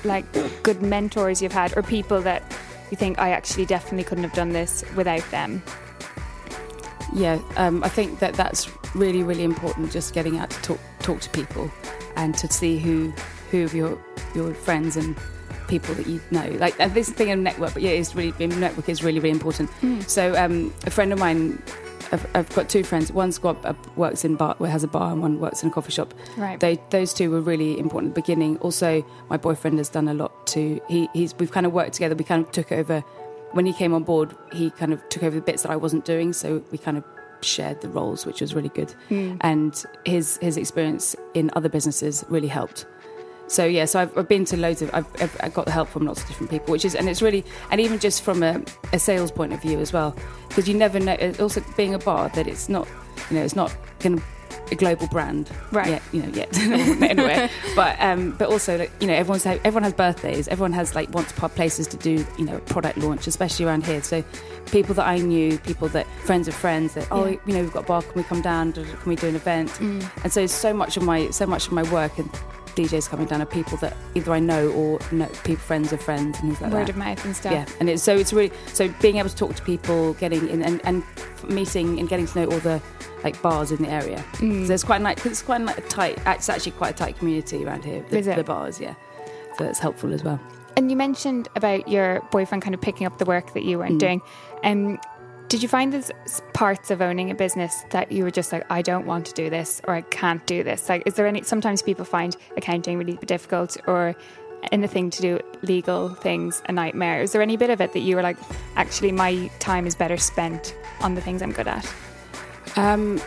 like 0.05 0.25
good 0.63 0.81
mentors 0.81 1.43
you've 1.43 1.53
had, 1.53 1.77
or 1.77 1.83
people 1.83 2.21
that 2.23 2.43
you 2.91 2.97
think 2.97 3.19
I 3.19 3.31
actually 3.31 3.67
definitely 3.67 4.05
couldn't 4.05 4.25
have 4.25 4.33
done 4.33 4.51
this 4.51 4.85
without 4.95 5.29
them? 5.31 5.63
Yeah, 7.15 7.41
um, 7.57 7.83
I 7.83 7.89
think 7.89 8.21
that 8.21 8.35
that's 8.35 8.69
really, 8.95 9.23
really 9.23 9.45
important. 9.45 9.91
Just 9.91 10.15
getting 10.15 10.39
out 10.39 10.51
to 10.51 10.63
talk 10.63 10.81
talk 11.01 11.21
to 11.21 11.31
people 11.31 11.71
and 12.17 12.37
to 12.39 12.51
see 12.51 12.79
who 12.79 13.13
who 13.51 13.65
of 13.65 13.75
your 13.75 13.99
your 14.35 14.55
friends 14.55 14.97
and 14.97 15.17
people 15.69 15.95
that 15.95 16.07
you 16.07 16.21
know. 16.31 16.47
Like 16.59 16.77
this 16.95 17.11
thing 17.11 17.31
of 17.31 17.39
network, 17.39 17.75
but 17.75 17.83
yeah, 17.83 17.91
it's 17.91 18.15
really 18.15 18.47
network 18.47 18.89
is 18.89 19.03
really 19.03 19.19
really 19.19 19.31
important. 19.31 19.71
Mm. 19.81 20.09
So 20.09 20.35
um, 20.37 20.75
a 20.87 20.91
friend 20.91 21.13
of 21.13 21.19
mine. 21.19 21.63
I've, 22.13 22.37
I've, 22.37 22.55
got 22.55 22.69
two 22.69 22.85
friends. 22.85 23.11
One's 23.11 23.39
got 23.39 23.65
a, 23.65 23.75
works 23.97 24.25
in 24.25 24.37
bar, 24.37 24.55
has 24.67 24.85
a 24.85 24.87
bar, 24.87 25.11
and 25.11 25.23
one 25.23 25.41
works 25.41 25.63
in 25.63 25.71
a 25.71 25.73
coffee 25.73 25.91
shop. 25.91 26.15
Right. 26.37 26.61
They, 26.61 26.79
those 26.91 27.15
two 27.15 27.31
were 27.31 27.41
really 27.41 27.77
important 27.79 28.11
at 28.11 28.15
the 28.15 28.21
beginning. 28.21 28.59
Also, 28.59 29.05
my 29.31 29.37
boyfriend 29.39 29.79
has 29.79 29.89
done 29.89 30.07
a 30.07 30.15
lot 30.15 30.47
to. 30.49 30.81
He, 30.87 31.09
he's 31.13 31.35
we've 31.39 31.51
kind 31.51 31.67
of 31.67 31.73
worked 31.73 31.95
together. 31.95 32.15
We 32.15 32.25
kind 32.25 32.45
of 32.45 32.53
took 32.53 32.71
over 32.71 33.01
when 33.53 33.67
he 33.67 33.73
came 33.73 33.95
on 33.95 34.05
board. 34.05 34.37
He 34.53 34.71
kind 34.71 34.93
of 34.93 35.09
took 35.09 35.23
over 35.23 35.35
the 35.35 35.43
bits 35.43 35.63
that 35.63 35.73
I 35.73 35.77
wasn't 35.77 36.05
doing. 36.05 36.33
So 36.35 36.63
we 36.71 36.79
kind 36.79 36.99
of 36.99 37.05
shared 37.45 37.81
the 37.81 37.89
roles, 37.89 38.27
which 38.27 38.41
was 38.41 38.55
really 38.55 38.69
good. 38.69 38.95
And 39.41 39.85
his 40.05 40.39
his 40.39 40.57
experience 40.57 41.15
in 41.35 41.51
other 41.55 41.69
businesses 41.69 42.25
really 42.29 42.49
helped. 42.49 42.87
So 43.55 43.65
yeah, 43.65 43.85
so 43.85 44.01
I've, 44.01 44.19
I've 44.19 44.29
been 44.29 44.45
to 44.47 44.57
loads 44.57 44.83
of 44.83 44.91
I've, 44.93 45.07
I've, 45.23 45.37
I've 45.41 45.55
got 45.55 45.67
the 45.67 45.71
help 45.71 45.89
from 45.89 46.07
lots 46.07 46.23
of 46.23 46.27
different 46.27 46.51
people, 46.51 46.73
which 46.73 46.85
is 46.85 46.97
and 46.97 47.09
it's 47.09 47.23
really 47.23 47.45
and 47.71 47.81
even 47.81 48.01
just 48.01 48.23
from 48.23 48.43
a, 48.43 48.61
a 48.93 48.99
sales 48.99 49.31
point 49.31 49.53
of 49.53 49.63
view 49.63 49.79
as 49.79 49.93
well, 49.93 50.17
because 50.49 50.69
you 50.69 50.75
never 50.75 50.99
know. 50.99 51.17
Also, 51.39 51.63
being 51.77 51.95
a 51.95 51.99
bar, 51.99 52.29
that 52.31 52.49
it's 52.49 52.69
not 52.69 52.89
you 53.31 53.37
know 53.39 53.45
it's 53.45 53.55
not 53.55 53.75
going 54.01 54.19
to 54.19 54.25
a 54.73 54.75
global 54.75 55.07
brand, 55.09 55.51
Right. 55.73 55.89
Yet, 55.89 56.03
you 56.13 56.23
know, 56.23 56.29
yet 56.31 56.59
anyway. 57.03 57.51
But 57.77 58.01
um, 58.01 58.33
but 58.33 58.49
also 58.49 58.79
like 58.79 58.91
you 59.01 59.07
know 59.07 59.15
everyone's 59.15 59.47
everyone 59.47 59.83
has 59.85 59.93
birthdays, 59.93 60.49
everyone 60.49 60.73
has 60.73 60.95
like 60.95 61.11
wants 61.15 61.33
places 61.33 61.87
to 61.89 61.97
do 61.97 62.27
you 62.39 62.45
know 62.45 62.59
product 62.61 62.99
launch, 62.99 63.27
especially 63.27 63.67
around 63.67 63.85
here. 63.85 64.03
So 64.03 64.25
people 64.73 64.95
that 64.97 65.07
I 65.07 65.19
knew, 65.19 65.59
people 65.59 65.89
that 65.89 66.07
friends 66.25 66.49
of 66.49 66.55
friends 66.55 66.95
that 66.95 67.07
oh 67.13 67.27
Yeah. 67.27 67.37
you 67.47 67.55
know 67.55 67.61
we've 67.63 67.73
got 67.73 67.85
a 67.85 67.87
bar, 67.87 68.03
can 68.03 68.15
we 68.15 68.23
come 68.25 68.41
down? 68.41 68.73
Can 68.73 68.87
we 69.07 69.17
do 69.17 69.29
an 69.29 69.37
event? 69.37 69.71
Mm. 69.73 70.25
And 70.25 70.33
so 70.33 70.47
so 70.47 70.73
much 70.75 70.97
of 70.97 71.03
my 71.03 71.31
so 71.31 71.47
much 71.47 71.67
of 71.67 71.73
my 71.73 71.83
work 71.93 72.19
and 72.19 72.31
DJs 72.75 73.09
coming 73.09 73.27
down 73.27 73.41
are 73.43 73.47
people 73.47 73.77
that 73.79 73.97
either 74.15 74.33
I 74.33 74.41
know 74.41 74.69
or 74.71 74.99
know 75.13 75.27
people 75.45 75.57
friends 75.57 75.93
of 75.93 76.03
friends 76.03 76.39
and 76.41 76.49
things 76.49 76.61
like 76.61 76.73
Word 76.73 76.83
that. 76.87 76.91
of 76.91 76.97
mouth 76.97 77.25
and 77.25 77.35
stuff. 77.37 77.53
Yeah, 77.53 77.67
and 77.81 77.89
it's, 77.91 78.03
so 78.03 78.15
it's 78.17 78.33
really 78.33 78.53
so 78.73 78.89
being 79.01 79.17
able 79.17 79.29
to 79.29 79.37
talk 79.37 79.55
to 79.57 79.63
people, 79.63 80.15
getting 80.15 80.49
in 80.49 80.63
and, 80.63 80.81
and 80.85 81.03
meeting 81.49 81.99
and 81.99 82.09
getting 82.09 82.27
to 82.27 82.39
know 82.41 82.51
all 82.53 82.61
the 82.61 82.81
like 83.23 83.41
bars 83.43 83.71
in 83.73 83.83
the 83.83 83.89
area. 83.89 84.23
Mm. 84.35 84.67
So 84.67 84.75
it's 84.75 84.85
quite 84.85 85.01
nice. 85.01 85.25
It's 85.25 85.43
quite 85.43 85.61
a 85.77 85.81
tight. 85.83 86.19
It's 86.27 86.49
actually 86.49 86.73
quite 86.73 86.95
a 86.95 86.99
tight 86.99 87.19
community 87.19 87.65
around 87.65 87.85
here. 87.85 88.05
The, 88.11 88.19
Is 88.19 88.27
it? 88.27 88.37
the 88.37 88.45
bars, 88.45 88.81
yeah. 88.81 88.95
So 89.59 89.65
it's 89.65 89.79
helpful 89.79 90.13
as 90.13 90.23
well. 90.25 90.39
And 90.77 90.91
you 90.91 90.97
mentioned 90.97 91.49
about 91.55 91.87
your 91.89 92.21
boyfriend 92.33 92.63
kind 92.63 92.75
of 92.75 92.81
picking 92.81 93.07
up 93.07 93.19
the 93.19 93.25
work 93.25 93.55
that 93.55 93.63
you 93.63 93.79
weren't 93.79 93.95
Mm. 93.95 93.99
doing. 94.01 94.23
Um, 94.65 94.99
did 95.55 95.63
you 95.63 95.69
find 95.69 95.93
there's 95.93 96.11
parts 96.53 96.91
of 96.91 97.01
owning 97.01 97.31
a 97.31 97.35
business 97.35 97.85
that 97.91 98.11
you 98.11 98.25
were 98.25 98.31
just 98.33 98.51
like, 98.51 98.67
I 98.71 98.83
don't 98.83 99.07
want 99.07 99.25
to 99.27 99.33
do 99.35 99.49
this 99.49 99.81
or 99.85 99.95
I 99.95 100.01
can't 100.01 100.45
do 100.47 100.65
this? 100.65 100.89
Like, 100.89 101.05
is 101.07 101.15
there 101.15 101.29
any? 101.29 101.45
Sometimes 101.45 101.81
people 101.81 102.05
find 102.05 102.37
accounting 102.57 102.99
really 102.99 103.17
difficult 103.25 103.77
or 103.87 104.17
anything 104.73 105.11
to 105.11 105.23
do 105.23 105.39
legal 105.63 106.09
things 106.09 106.61
a 106.69 106.73
nightmare. 106.73 107.23
Is 107.23 107.31
there 107.31 107.41
any 107.41 107.57
bit 107.57 107.71
of 107.71 107.81
it 107.81 107.93
that 107.93 108.01
you 108.01 108.17
were 108.17 108.23
like, 108.23 108.37
actually, 108.75 109.13
my 109.13 109.49
time 109.61 109.87
is 109.87 109.95
better 109.95 110.17
spent 110.17 110.77
on 111.03 111.15
the 111.15 111.21
things 111.21 111.41
I'm 111.41 111.53
good 111.53 111.69
at? 111.69 111.89
Um, 112.75 113.21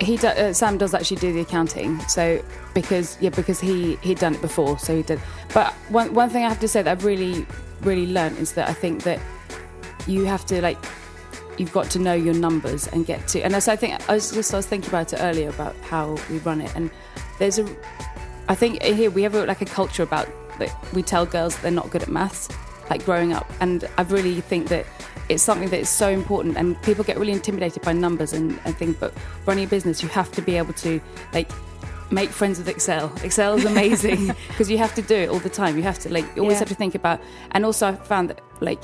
he 0.00 0.16
do, 0.16 0.28
uh, 0.28 0.54
Sam 0.54 0.78
does 0.78 0.94
actually 0.94 1.18
do 1.18 1.34
the 1.34 1.40
accounting. 1.40 2.00
So 2.08 2.42
because 2.72 3.18
yeah, 3.20 3.28
because 3.28 3.60
he 3.60 3.96
he'd 3.96 4.20
done 4.20 4.36
it 4.36 4.40
before, 4.40 4.78
so 4.78 4.96
he 4.96 5.02
did. 5.02 5.20
But 5.52 5.74
one 5.90 6.14
one 6.14 6.30
thing 6.30 6.46
I 6.46 6.48
have 6.48 6.60
to 6.60 6.68
say 6.68 6.80
that 6.80 6.90
I've 6.90 7.04
really 7.04 7.46
really 7.82 8.06
learned 8.06 8.38
is 8.38 8.54
that 8.54 8.70
I 8.70 8.72
think 8.72 9.02
that 9.02 9.20
you 10.06 10.24
have 10.24 10.46
to 10.46 10.62
like 10.62 10.78
you've 11.58 11.72
got 11.72 11.90
to 11.90 11.98
know 11.98 12.14
your 12.14 12.34
numbers 12.34 12.86
and 12.88 13.04
get 13.06 13.26
to. 13.28 13.40
And 13.42 13.54
as 13.54 13.68
I 13.68 13.76
think 13.76 14.08
I 14.08 14.14
was 14.14 14.30
just 14.32 14.52
I 14.54 14.56
was 14.58 14.66
thinking 14.66 14.88
about 14.90 15.12
it 15.12 15.18
earlier 15.20 15.48
about 15.50 15.74
how 15.82 16.16
we 16.30 16.38
run 16.38 16.60
it, 16.60 16.74
and 16.74 16.90
there's 17.38 17.58
a 17.58 17.66
I 18.48 18.54
think 18.54 18.82
here 18.82 19.10
we 19.10 19.22
have 19.22 19.34
a, 19.34 19.44
like 19.46 19.60
a 19.60 19.66
culture 19.66 20.02
about 20.02 20.28
that 20.58 20.74
we 20.92 21.02
tell 21.02 21.24
girls 21.26 21.56
they're 21.58 21.70
not 21.70 21.90
good 21.90 22.02
at 22.02 22.08
maths, 22.08 22.48
like 22.90 23.04
growing 23.04 23.32
up, 23.32 23.50
and 23.60 23.88
I 23.98 24.02
really 24.02 24.40
think 24.40 24.68
that 24.68 24.86
it's 25.28 25.42
something 25.44 25.68
that 25.70 25.78
is 25.80 25.88
so 25.88 26.08
important, 26.08 26.56
and 26.56 26.80
people 26.82 27.04
get 27.04 27.16
really 27.18 27.32
intimidated 27.32 27.82
by 27.82 27.92
numbers 27.92 28.32
and, 28.32 28.58
and 28.64 28.76
things. 28.76 28.96
But 28.98 29.14
running 29.46 29.64
a 29.64 29.68
business, 29.68 30.02
you 30.02 30.08
have 30.08 30.32
to 30.32 30.42
be 30.42 30.56
able 30.56 30.72
to 30.74 31.00
like 31.32 31.50
make 32.10 32.30
friends 32.30 32.58
with 32.58 32.66
Excel. 32.68 33.12
Excel 33.22 33.54
is 33.54 33.64
amazing 33.64 34.26
because 34.48 34.68
you 34.68 34.76
have 34.78 34.92
to 34.96 35.02
do 35.02 35.14
it 35.14 35.28
all 35.28 35.38
the 35.38 35.48
time. 35.48 35.76
You 35.76 35.84
have 35.84 36.00
to 36.00 36.12
like 36.12 36.24
you 36.34 36.42
always 36.42 36.56
Yeah. 36.56 36.60
have 36.60 36.68
to 36.70 36.74
think 36.74 36.96
about. 36.96 37.20
And 37.52 37.64
also, 37.64 37.86
I 37.88 37.94
found 37.94 38.30
that 38.30 38.40
like 38.60 38.82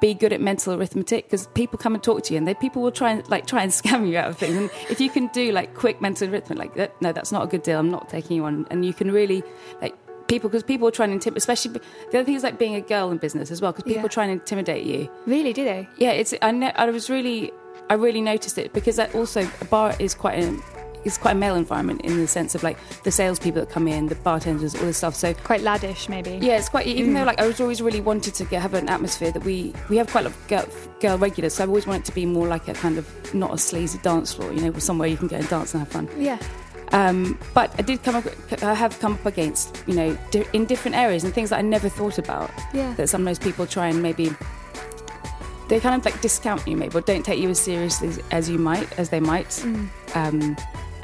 be 0.00 0.14
good 0.14 0.32
at 0.32 0.40
mental 0.40 0.74
arithmetic 0.74 1.24
because 1.24 1.46
people 1.48 1.78
come 1.78 1.94
and 1.94 2.02
talk 2.02 2.22
to 2.22 2.32
you 2.34 2.38
and 2.38 2.46
they 2.46 2.54
people 2.54 2.80
will 2.82 2.92
try 2.92 3.10
and 3.10 3.28
like 3.28 3.46
try 3.46 3.62
and 3.62 3.72
scam 3.80 4.08
you 4.08 4.16
out 4.16 4.28
of 4.28 4.38
things 4.38 4.56
and 4.56 4.70
if 4.90 5.00
you 5.00 5.10
can 5.10 5.26
do 5.28 5.50
like 5.52 5.74
quick 5.74 6.00
mental 6.00 6.28
arithmetic 6.28 6.58
like 6.58 6.74
that 6.76 7.00
no 7.02 7.12
that's 7.12 7.32
not 7.32 7.42
a 7.42 7.46
good 7.46 7.62
deal 7.62 7.78
i'm 7.78 7.90
not 7.90 8.08
taking 8.08 8.36
you 8.36 8.44
on 8.44 8.66
and 8.70 8.84
you 8.84 8.92
can 8.94 9.10
really 9.10 9.42
like 9.82 9.94
people 10.28 10.48
because 10.48 10.62
people 10.62 10.90
try 10.90 11.04
and 11.04 11.12
intimidate 11.14 11.38
especially 11.38 11.72
the 12.10 12.18
other 12.18 12.24
thing 12.24 12.34
is 12.34 12.42
like 12.42 12.58
being 12.58 12.74
a 12.74 12.80
girl 12.80 13.10
in 13.10 13.16
business 13.18 13.50
as 13.50 13.60
well 13.62 13.72
because 13.72 13.84
people 13.84 14.02
Yeah. 14.02 14.08
try 14.08 14.24
and 14.24 14.32
intimidate 14.32 14.84
you 14.84 15.10
Really, 15.26 15.52
do 15.52 15.64
they? 15.64 15.88
yeah 15.96 16.10
it's 16.10 16.32
i 16.42 16.50
know 16.50 16.70
i 16.76 16.84
was 16.90 17.08
really 17.10 17.50
i 17.90 17.94
really 17.94 18.20
noticed 18.20 18.58
it 18.58 18.72
because 18.72 18.96
that 18.96 19.14
also 19.14 19.48
a 19.60 19.64
bar 19.64 19.94
is 19.98 20.14
quite 20.14 20.38
a 20.38 20.46
it's 21.04 21.16
quite 21.18 21.32
a 21.32 21.38
male 21.38 21.54
environment 21.54 22.00
in 22.02 22.16
the 22.18 22.26
sense 22.26 22.54
of 22.54 22.62
like 22.62 22.76
the 23.04 23.10
salespeople 23.10 23.60
that 23.60 23.70
come 23.70 23.86
in 23.88 24.06
the 24.08 24.14
bartenders 24.16 24.74
all 24.74 24.82
this 24.82 24.96
stuff 24.98 25.14
so 25.14 25.32
Quite 25.34 25.60
laddish, 25.62 26.08
maybe. 26.08 26.38
yeah, 26.42 26.56
it's 26.58 26.68
quite. 26.68 26.86
Even 26.86 27.12
Mm. 27.12 27.14
though 27.14 27.24
like 27.24 27.40
I 27.40 27.46
was 27.46 27.60
always 27.60 27.80
really 27.80 28.00
wanted 28.00 28.34
to 28.34 28.44
get, 28.44 28.60
have 28.62 28.74
an 28.74 28.88
atmosphere 28.88 29.30
that 29.32 29.44
we 29.44 29.72
we 29.88 29.96
have 29.96 30.10
quite 30.10 30.22
a 30.26 30.28
lot 30.28 30.34
of 30.36 30.48
girl, 30.48 30.64
girl 31.00 31.18
regulars, 31.18 31.54
so 31.54 31.62
I've 31.62 31.68
always 31.70 31.86
wanted 31.86 32.04
to 32.06 32.12
be 32.12 32.26
more 32.26 32.46
like 32.48 32.68
a 32.68 32.74
kind 32.74 32.98
of 32.98 33.06
not 33.34 33.52
a 33.54 33.58
sleazy 33.58 33.98
dance 34.02 34.32
floor, 34.34 34.52
you 34.52 34.60
know, 34.60 34.72
somewhere 34.78 35.08
you 35.08 35.16
can 35.16 35.28
go 35.28 35.36
and 35.36 35.48
dance 35.48 35.74
and 35.74 35.80
have 35.82 35.88
fun. 35.92 36.08
Yeah. 36.18 36.38
Um, 36.92 37.38
but 37.52 37.74
I 37.78 37.82
did 37.82 38.02
come 38.02 38.16
up, 38.16 38.24
I 38.62 38.72
have 38.72 38.98
come 38.98 39.12
up 39.14 39.26
against 39.26 39.82
you 39.86 39.94
know 39.94 40.18
di- 40.30 40.46
in 40.54 40.64
different 40.64 40.96
areas 40.96 41.22
and 41.22 41.34
things 41.34 41.50
that 41.50 41.58
I 41.58 41.62
never 41.62 41.88
thought 41.90 42.16
about 42.18 42.50
Yeah. 42.72 42.94
that 42.94 43.08
sometimes 43.10 43.38
people 43.38 43.66
try 43.66 43.88
and 43.88 44.02
maybe 44.02 44.30
they 45.68 45.80
kind 45.80 45.94
of 45.94 46.04
like 46.04 46.18
discount 46.22 46.66
you 46.66 46.76
maybe 46.78 46.96
or 46.96 47.02
don't 47.02 47.24
take 47.24 47.38
you 47.38 47.50
as 47.50 47.60
seriously 47.60 48.08
as, 48.08 48.20
as 48.30 48.48
you 48.48 48.58
might 48.58 48.90
as 48.98 49.10
they 49.10 49.20
might. 49.20 49.48
Mm. 49.48 49.88
Um, 50.14 50.56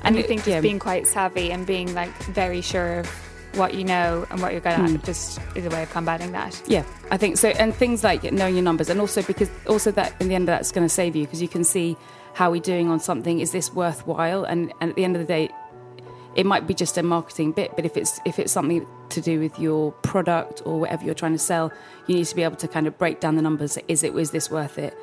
And 0.04 0.16
you 0.16 0.22
think 0.22 0.40
just 0.40 0.48
yeah. 0.48 0.60
being 0.60 0.78
quite 0.78 1.06
savvy 1.06 1.50
and 1.50 1.66
being 1.66 1.94
like 1.94 2.12
very 2.24 2.60
sure 2.60 3.00
of 3.00 3.06
what 3.54 3.74
you 3.74 3.84
know 3.84 4.26
and 4.30 4.42
what 4.42 4.52
you're 4.52 4.60
good 4.60 4.72
at 4.72 4.80
Mm. 4.80 5.04
just 5.04 5.40
is 5.54 5.64
a 5.64 5.70
way 5.70 5.82
of 5.82 5.90
combating 5.90 6.32
that. 6.32 6.60
Yeah, 6.66 6.82
I 7.10 7.16
think 7.16 7.36
so. 7.38 7.48
And 7.50 7.74
things 7.74 8.02
like 8.02 8.24
knowing 8.32 8.54
your 8.54 8.64
numbers, 8.64 8.90
and 8.90 9.00
also 9.00 9.22
because 9.22 9.50
also 9.66 9.90
that 9.92 10.14
in 10.20 10.28
the 10.28 10.34
end 10.34 10.48
that's 10.48 10.72
going 10.72 10.84
to 10.84 10.92
save 10.92 11.14
you 11.16 11.24
because 11.24 11.40
you 11.40 11.48
can 11.48 11.64
see 11.64 11.96
how 12.34 12.50
we're 12.50 12.60
doing 12.60 12.88
on 12.88 12.98
something. 13.00 13.40
Is 13.40 13.52
this 13.52 13.72
worthwhile? 13.72 14.44
And 14.44 14.72
and 14.80 14.90
at 14.90 14.96
the 14.96 15.04
end 15.04 15.16
of 15.16 15.22
the 15.22 15.28
day, 15.28 15.50
it 16.34 16.46
might 16.46 16.66
be 16.66 16.74
just 16.74 16.98
a 16.98 17.02
marketing 17.02 17.52
bit, 17.52 17.74
but 17.76 17.84
if 17.84 17.96
it's 17.96 18.20
if 18.24 18.38
it's 18.38 18.52
something 18.52 18.86
to 19.10 19.20
do 19.20 19.40
with 19.40 19.58
your 19.58 19.92
product 20.02 20.62
or 20.64 20.80
whatever 20.80 21.04
you're 21.04 21.14
trying 21.14 21.32
to 21.32 21.38
sell, 21.38 21.72
you 22.06 22.14
need 22.16 22.26
to 22.26 22.36
be 22.36 22.42
able 22.42 22.56
to 22.56 22.68
kind 22.68 22.86
of 22.86 22.96
break 22.98 23.20
down 23.20 23.36
the 23.36 23.42
numbers. 23.42 23.78
Is 23.88 24.02
it 24.02 24.14
is 24.14 24.30
this 24.30 24.50
worth 24.50 24.78
it? 24.78 24.96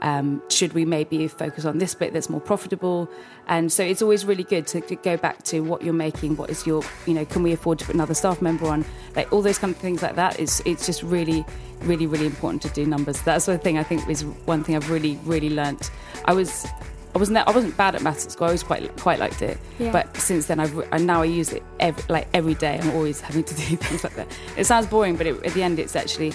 Um, 0.00 0.42
should 0.48 0.72
we 0.72 0.84
maybe 0.84 1.28
focus 1.28 1.64
on 1.64 1.78
this 1.78 1.94
bit 1.94 2.12
that's 2.12 2.30
more 2.30 2.40
profitable? 2.40 3.08
And 3.46 3.72
so 3.72 3.82
it's 3.82 4.02
always 4.02 4.24
really 4.24 4.44
good 4.44 4.66
to, 4.68 4.80
go 4.80 5.16
back 5.16 5.42
to 5.44 5.60
what 5.60 5.82
you're 5.82 5.94
making. 5.94 6.36
What 6.36 6.50
is 6.50 6.66
your 6.66 6.82
you 7.06 7.14
know? 7.14 7.24
Can 7.24 7.42
we 7.42 7.52
afford 7.52 7.78
to 7.80 7.84
put 7.84 7.94
another 7.94 8.14
staff 8.14 8.40
member 8.42 8.66
on? 8.66 8.84
Like 9.16 9.32
all 9.32 9.42
those 9.42 9.58
kind 9.58 9.74
of 9.74 9.80
things 9.80 10.02
like 10.02 10.16
that. 10.16 10.38
Is 10.38 10.62
it's 10.64 10.86
just 10.86 11.02
really 11.02 11.44
really 11.82 12.06
really 12.06 12.26
important 12.26 12.62
to 12.62 12.68
do 12.70 12.84
numbers. 12.86 13.20
That's 13.22 13.46
the 13.46 13.58
thing 13.58 13.78
I 13.78 13.82
think 13.82 14.08
is 14.08 14.24
one 14.24 14.64
thing 14.64 14.76
I've 14.76 14.90
really 14.90 15.18
really 15.24 15.50
learnt. 15.50 15.90
I 16.24 16.32
was. 16.32 16.66
I 17.14 17.18
wasn't 17.18 17.38
I 17.38 17.50
wasn't 17.50 17.76
bad 17.76 17.94
at 17.94 18.02
maths 18.02 18.26
at 18.26 18.32
school. 18.32 18.44
I 18.46 18.48
always 18.48 18.62
quite 18.62 18.96
quite 18.96 19.18
liked 19.18 19.42
it. 19.42 19.58
Yeah. 19.78 19.92
But 19.92 20.16
since 20.16 20.46
then, 20.46 20.60
I've 20.60 20.76
and 20.92 21.06
now 21.06 21.22
I 21.22 21.24
use 21.24 21.52
it 21.52 21.62
every, 21.80 22.04
like 22.08 22.28
every 22.34 22.54
day. 22.54 22.78
I'm 22.80 22.90
always 22.90 23.20
having 23.20 23.44
to 23.44 23.54
do 23.62 23.76
things 23.76 24.04
like 24.04 24.14
that. 24.16 24.28
It 24.56 24.64
sounds 24.64 24.86
boring, 24.86 25.16
but 25.16 25.26
it, 25.26 25.44
at 25.44 25.52
the 25.54 25.62
end, 25.62 25.78
it's 25.78 25.96
actually 25.96 26.34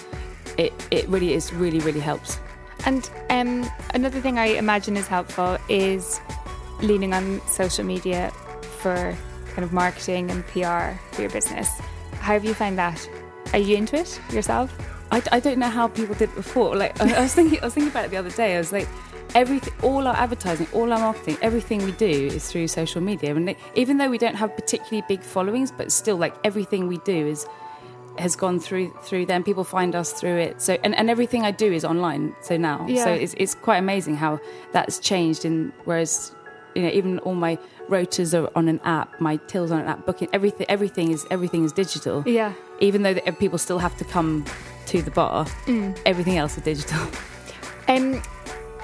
it 0.57 0.73
it 0.91 1.07
really 1.07 1.33
is 1.33 1.53
really 1.53 1.79
really 1.79 1.99
helps. 1.99 2.39
And 2.85 3.09
um, 3.29 3.69
another 3.93 4.19
thing 4.19 4.37
I 4.37 4.47
imagine 4.47 4.97
is 4.97 5.07
helpful 5.07 5.57
is 5.69 6.19
leaning 6.81 7.13
on 7.13 7.39
social 7.47 7.85
media 7.85 8.31
for 8.79 9.15
kind 9.51 9.63
of 9.63 9.71
marketing 9.71 10.29
and 10.31 10.45
PR 10.47 10.99
for 11.13 11.21
your 11.21 11.29
business. 11.29 11.69
How 12.15 12.33
have 12.33 12.43
you 12.43 12.53
found 12.53 12.77
that? 12.77 13.07
Are 13.53 13.59
you 13.59 13.77
into 13.77 13.95
it 13.95 14.19
yourself? 14.31 14.75
I, 15.11 15.21
I 15.31 15.39
don't 15.39 15.59
know 15.59 15.69
how 15.69 15.87
people 15.87 16.15
did 16.15 16.33
before. 16.35 16.75
Like 16.75 16.99
I, 16.99 17.13
I 17.13 17.21
was 17.21 17.33
thinking 17.33 17.59
I 17.61 17.65
was 17.65 17.73
thinking 17.73 17.91
about 17.91 18.05
it 18.05 18.11
the 18.11 18.17
other 18.17 18.31
day. 18.31 18.55
I 18.55 18.57
was 18.57 18.71
like. 18.71 18.87
Everything, 19.35 19.73
all 19.81 20.07
our 20.07 20.15
advertising, 20.15 20.67
all 20.73 20.91
our 20.93 20.99
marketing, 20.99 21.37
everything 21.41 21.83
we 21.85 21.91
do 21.93 22.05
is 22.05 22.51
through 22.51 22.67
social 22.67 23.01
media. 23.01 23.35
And 23.35 23.55
even 23.75 23.97
though 23.97 24.09
we 24.09 24.17
don't 24.19 24.35
have 24.35 24.55
particularly 24.55 25.03
big 25.07 25.21
followings, 25.23 25.71
but 25.71 25.91
still, 25.91 26.17
like 26.17 26.35
everything 26.43 26.87
we 26.87 26.97
do 26.99 27.27
is 27.27 27.45
has 28.19 28.35
gone 28.35 28.59
through 28.59 28.93
through 29.01 29.25
them. 29.25 29.43
People 29.43 29.63
find 29.63 29.95
us 29.95 30.13
through 30.13 30.37
it. 30.37 30.61
So 30.61 30.77
and, 30.83 30.93
and 30.95 31.09
everything 31.09 31.43
I 31.43 31.51
do 31.51 31.71
is 31.73 31.83
online. 31.83 32.35
So 32.41 32.57
now, 32.57 32.85
Yeah. 32.87 33.05
so 33.05 33.11
it's 33.11 33.33
it's 33.37 33.55
quite 33.55 33.77
amazing 33.77 34.17
how 34.17 34.39
that's 34.71 34.99
changed. 34.99 35.45
In 35.45 35.73
whereas 35.85 36.31
you 36.75 36.83
know 36.83 36.89
even 36.89 37.17
all 37.19 37.33
my 37.33 37.57
rotas 37.89 38.33
are 38.39 38.51
on 38.55 38.67
an 38.67 38.79
app, 38.83 39.19
my 39.19 39.37
tills 39.47 39.71
on 39.71 39.79
an 39.81 39.87
app, 39.87 40.05
booking 40.05 40.27
everything 40.31 40.67
everything 40.69 41.11
is 41.11 41.25
everything 41.31 41.63
is 41.63 41.71
digital. 41.71 42.23
Yeah. 42.27 42.53
Even 42.79 43.01
though 43.01 43.15
the, 43.15 43.31
people 43.31 43.57
still 43.57 43.79
have 43.79 43.97
to 43.97 44.05
come 44.05 44.45
to 44.87 45.01
the 45.01 45.11
bar, 45.11 45.47
everything 46.05 46.37
else 46.37 46.55
is 46.57 46.63
digital. 46.63 47.01
Um, 47.87 48.21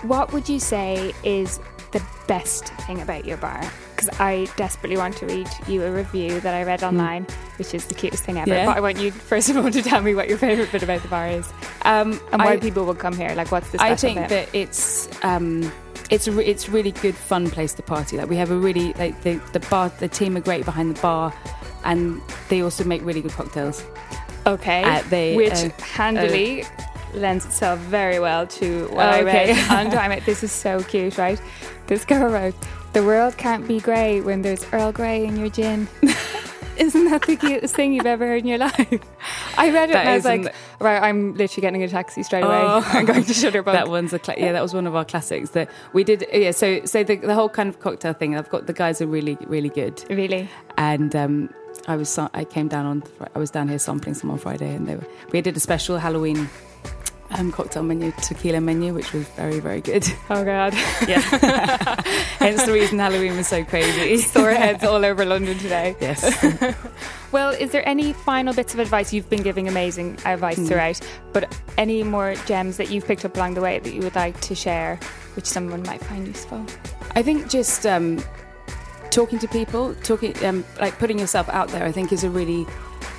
what 0.04 0.32
would 0.34 0.48
you 0.50 0.60
say 0.60 1.14
is 1.24 1.60
the 1.92 2.02
best 2.28 2.68
thing 2.86 3.02
about 3.02 3.26
your 3.26 3.38
bar? 3.38 3.62
Because 3.96 4.20
I 4.20 4.48
desperately 4.56 4.96
want 4.98 5.18
to 5.18 5.26
read 5.26 5.48
you 5.68 5.84
a 5.84 5.92
review 5.92 6.40
that 6.40 6.54
I 6.56 6.64
read 6.64 6.84
online, 6.84 7.26
which 7.58 7.74
is 7.74 7.86
the 7.88 7.94
cutest 7.96 8.24
thing 8.24 8.38
ever. 8.40 8.50
Yeah. 8.50 8.66
But 8.66 8.78
I 8.78 8.80
want 8.80 8.98
you 9.00 9.12
first 9.12 9.50
of 9.50 9.58
all 9.58 9.70
to 9.70 9.82
tell 9.82 10.02
me 10.02 10.16
what 10.16 10.30
your 10.30 10.38
favourite 10.38 10.72
bit 10.72 10.84
about 10.84 11.02
the 11.02 11.10
bar 11.10 11.28
is 11.28 11.52
Um, 11.84 12.20
and 12.32 12.42
why 12.42 12.54
I- 12.54 12.58
people 12.58 12.86
would 12.86 13.00
come 13.00 13.16
here. 13.18 13.34
Like, 13.36 13.52
what's 13.52 13.70
the 13.72 13.78
special 13.80 13.94
I 13.94 13.96
think 13.98 14.20
bit? 14.20 14.30
that 14.30 14.56
it's 14.58 15.10
um, 15.24 15.70
it's 16.10 16.28
a 16.28 16.40
it's 16.50 16.70
really 16.70 16.92
good 16.92 17.16
fun 17.16 17.50
place 17.50 17.74
to 17.74 17.84
party. 17.84 18.18
Like 18.18 18.30
we 18.30 18.38
have 18.38 18.52
a 18.52 18.56
really 18.58 18.94
like 18.94 19.22
the 19.24 19.36
the 19.54 19.60
bar 19.70 19.90
the 20.00 20.08
team 20.08 20.38
are 20.38 20.42
great 20.42 20.64
behind 20.64 20.96
the 20.96 21.02
bar, 21.02 21.34
and 21.84 22.22
they 22.48 22.62
also 22.62 22.84
make 22.86 23.04
really 23.04 23.22
good 23.22 23.34
cocktails. 23.34 23.84
okay, 24.48 24.84
uh, 24.84 25.04
they, 25.10 25.36
which 25.36 25.52
uh, 25.52 25.70
handily 25.84 26.64
lends 27.14 27.46
itself 27.46 27.80
very 27.80 28.20
well 28.20 28.48
to 28.48 28.88
what 28.90 29.06
Oh, 29.08 29.10
I 29.10 29.22
okay. 29.22 29.54
read 29.54 29.72
on 29.72 29.92
Time. 29.92 30.20
This 30.26 30.44
is 30.44 30.52
so 30.52 30.82
cute, 30.84 31.18
right? 31.18 31.42
This 31.88 32.06
girl 32.06 32.30
wrote, 32.30 32.56
"The 32.94 33.04
world 33.04 33.38
can't 33.38 33.68
be 33.68 33.80
grey 33.80 34.22
when 34.22 34.42
there's 34.42 34.66
Earl 34.72 34.92
Grey 34.92 35.26
in 35.26 35.38
your 35.38 35.50
gin." 35.50 35.88
Isn't 36.78 37.10
that 37.12 37.24
the 37.24 37.36
cutest 37.36 37.76
thing 37.76 37.92
you've 37.92 38.06
ever 38.06 38.26
heard 38.26 38.42
in 38.44 38.48
your 38.48 38.58
life? 38.70 39.00
I 39.58 39.70
read 39.70 39.90
it 39.90 39.94
That 39.94 40.00
and 40.06 40.10
I 40.10 40.16
was 40.16 40.24
like, 40.24 40.56
right, 40.80 41.04
I'm 41.04 41.34
literally 41.36 41.60
getting 41.62 41.84
a 41.84 41.90
taxi 41.90 42.24
straight 42.24 42.46
away. 42.46 42.56
Oh. 42.64 42.82
I'm 42.94 43.06
going 43.06 43.26
to 43.26 43.34
Shutterbug. 43.34 43.66
That 43.74 43.90
one's 43.90 44.14
a 44.14 44.20
cla- 44.20 44.36
yeah. 44.38 44.54
That 44.54 44.62
was 44.62 44.74
one 44.74 44.88
of 44.88 44.96
our 44.96 45.04
classics 45.04 45.50
that 45.50 45.70
we 45.92 46.06
did. 46.06 46.26
Yeah. 46.32 46.52
So 46.52 46.86
so 46.86 47.04
the, 47.04 47.18
the 47.18 47.34
whole 47.36 47.50
kind 47.50 47.68
of 47.68 47.82
cocktail 47.82 48.14
thing. 48.14 48.38
I've 48.38 48.48
got 48.50 48.68
the 48.68 48.74
guys 48.74 49.02
are 49.02 49.08
really 49.08 49.38
really 49.48 49.68
good, 49.70 50.02
really. 50.10 50.48
and 50.78 51.14
um, 51.18 51.50
I 51.90 51.98
was 51.98 52.18
I 52.18 52.46
came 52.46 52.70
down 52.70 52.86
on 52.86 53.04
I 53.36 53.40
was 53.40 53.52
down 53.52 53.68
here 53.68 53.78
sampling 53.80 54.16
some 54.16 54.32
on 54.32 54.38
Friday, 54.38 54.74
and 54.74 54.88
they 54.88 54.96
were, 54.96 55.08
we 55.34 55.42
did 55.42 55.58
a 55.58 55.60
special 55.60 55.98
Halloween. 55.98 56.50
Um, 57.38 57.52
cocktail 57.52 57.84
menu, 57.84 58.12
tequila 58.24 58.60
menu, 58.60 58.92
which 58.94 59.14
was 59.14 59.28
very, 59.30 59.60
very 59.60 59.82
good. 59.82 60.04
Oh 60.32 60.44
God, 60.44 60.74
Yeah, 61.08 61.20
hence 62.40 62.66
the 62.66 62.74
reason 62.74 62.98
Halloween 62.98 63.38
was 63.38 63.48
so 63.48 63.64
crazy. 63.64 64.18
sore 64.18 64.50
heads 64.64 64.84
all 64.84 65.06
over 65.06 65.24
London 65.26 65.58
today. 65.60 65.96
Yes. 66.02 66.24
Well, 67.32 67.52
is 67.52 67.72
there 67.72 67.88
any 67.88 68.14
final 68.14 68.52
bits 68.56 68.74
of 68.74 68.80
advice 68.80 69.14
you've 69.14 69.30
been 69.30 69.44
giving 69.44 69.68
amazing 69.68 70.18
advice 70.26 70.58
Mm. 70.58 70.68
throughout, 70.68 71.00
but 71.32 71.56
any 71.78 72.02
more 72.04 72.34
gems 72.48 72.78
that 72.78 72.90
you've 72.90 73.06
picked 73.06 73.24
up 73.26 73.36
along 73.38 73.54
the 73.54 73.62
way 73.62 73.78
that 73.78 73.94
you 73.94 74.02
would 74.02 74.16
like 74.16 74.40
to 74.42 74.56
share, 74.56 75.00
which 75.36 75.46
someone 75.46 75.84
might 75.84 76.02
find 76.02 76.28
useful? 76.28 76.66
I 77.16 77.22
think 77.22 77.48
just 77.48 77.86
um, 77.86 78.24
talking 79.12 79.38
to 79.38 79.48
people, 79.48 79.94
talking 80.02 80.34
um, 80.44 80.66
like 80.80 80.98
putting 80.98 81.20
yourself 81.20 81.48
out 81.50 81.68
there. 81.70 81.86
I 81.86 81.92
think 81.92 82.12
is 82.12 82.24
a 82.24 82.30
really 82.32 82.66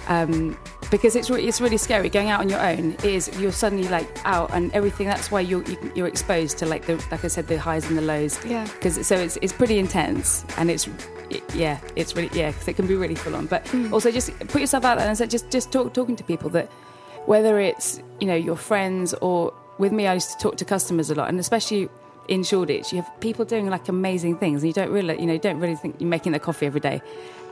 um, 0.08 0.58
because 0.90 1.16
it's 1.16 1.30
re- 1.30 1.44
it's 1.46 1.60
really 1.60 1.76
scary 1.76 2.08
going 2.08 2.28
out 2.28 2.40
on 2.40 2.48
your 2.48 2.60
own. 2.60 2.96
Is 3.04 3.30
you're 3.38 3.52
suddenly 3.52 3.88
like 3.88 4.08
out 4.24 4.50
and 4.52 4.72
everything. 4.72 5.06
That's 5.06 5.30
why 5.30 5.40
you're 5.40 5.62
you- 5.64 5.92
you're 5.94 6.08
exposed 6.08 6.58
to 6.58 6.66
like 6.66 6.86
the 6.86 6.96
like 7.10 7.24
I 7.24 7.28
said 7.28 7.46
the 7.46 7.58
highs 7.58 7.86
and 7.88 7.96
the 7.96 8.02
lows. 8.02 8.42
Yeah. 8.44 8.64
Because 8.64 9.06
so 9.06 9.16
it's 9.16 9.38
it's 9.42 9.52
pretty 9.52 9.78
intense 9.78 10.44
and 10.56 10.70
it's 10.70 10.88
it- 11.30 11.54
yeah 11.54 11.78
it's 11.96 12.16
really 12.16 12.30
yeah 12.32 12.50
because 12.50 12.68
it 12.68 12.74
can 12.74 12.86
be 12.86 12.94
really 12.96 13.14
full 13.14 13.34
on. 13.36 13.46
But 13.46 13.66
hmm. 13.68 13.92
also 13.92 14.10
just 14.10 14.36
put 14.48 14.60
yourself 14.60 14.84
out 14.84 14.98
there 14.98 15.06
and 15.08 15.16
so 15.16 15.26
just 15.26 15.50
just 15.50 15.70
talk 15.72 15.94
talking 15.94 16.16
to 16.16 16.24
people 16.24 16.50
that 16.50 16.70
whether 17.26 17.60
it's 17.60 18.02
you 18.20 18.26
know 18.26 18.34
your 18.34 18.56
friends 18.56 19.14
or 19.14 19.52
with 19.78 19.92
me 19.92 20.06
I 20.06 20.14
used 20.14 20.32
to 20.32 20.38
talk 20.38 20.56
to 20.56 20.64
customers 20.64 21.10
a 21.10 21.14
lot 21.14 21.28
and 21.28 21.38
especially 21.38 21.88
in 22.28 22.42
Shoreditch 22.42 22.92
you 22.92 23.02
have 23.02 23.20
people 23.20 23.44
doing 23.44 23.68
like 23.68 23.88
amazing 23.88 24.36
things 24.38 24.62
and 24.62 24.68
you 24.68 24.72
don't 24.72 24.90
really 24.90 25.18
you 25.20 25.26
know 25.26 25.32
you 25.34 25.38
don't 25.38 25.60
really 25.60 25.74
think 25.74 25.96
you're 25.98 26.08
making 26.08 26.32
the 26.32 26.38
coffee 26.38 26.66
every 26.66 26.80
day 26.80 27.00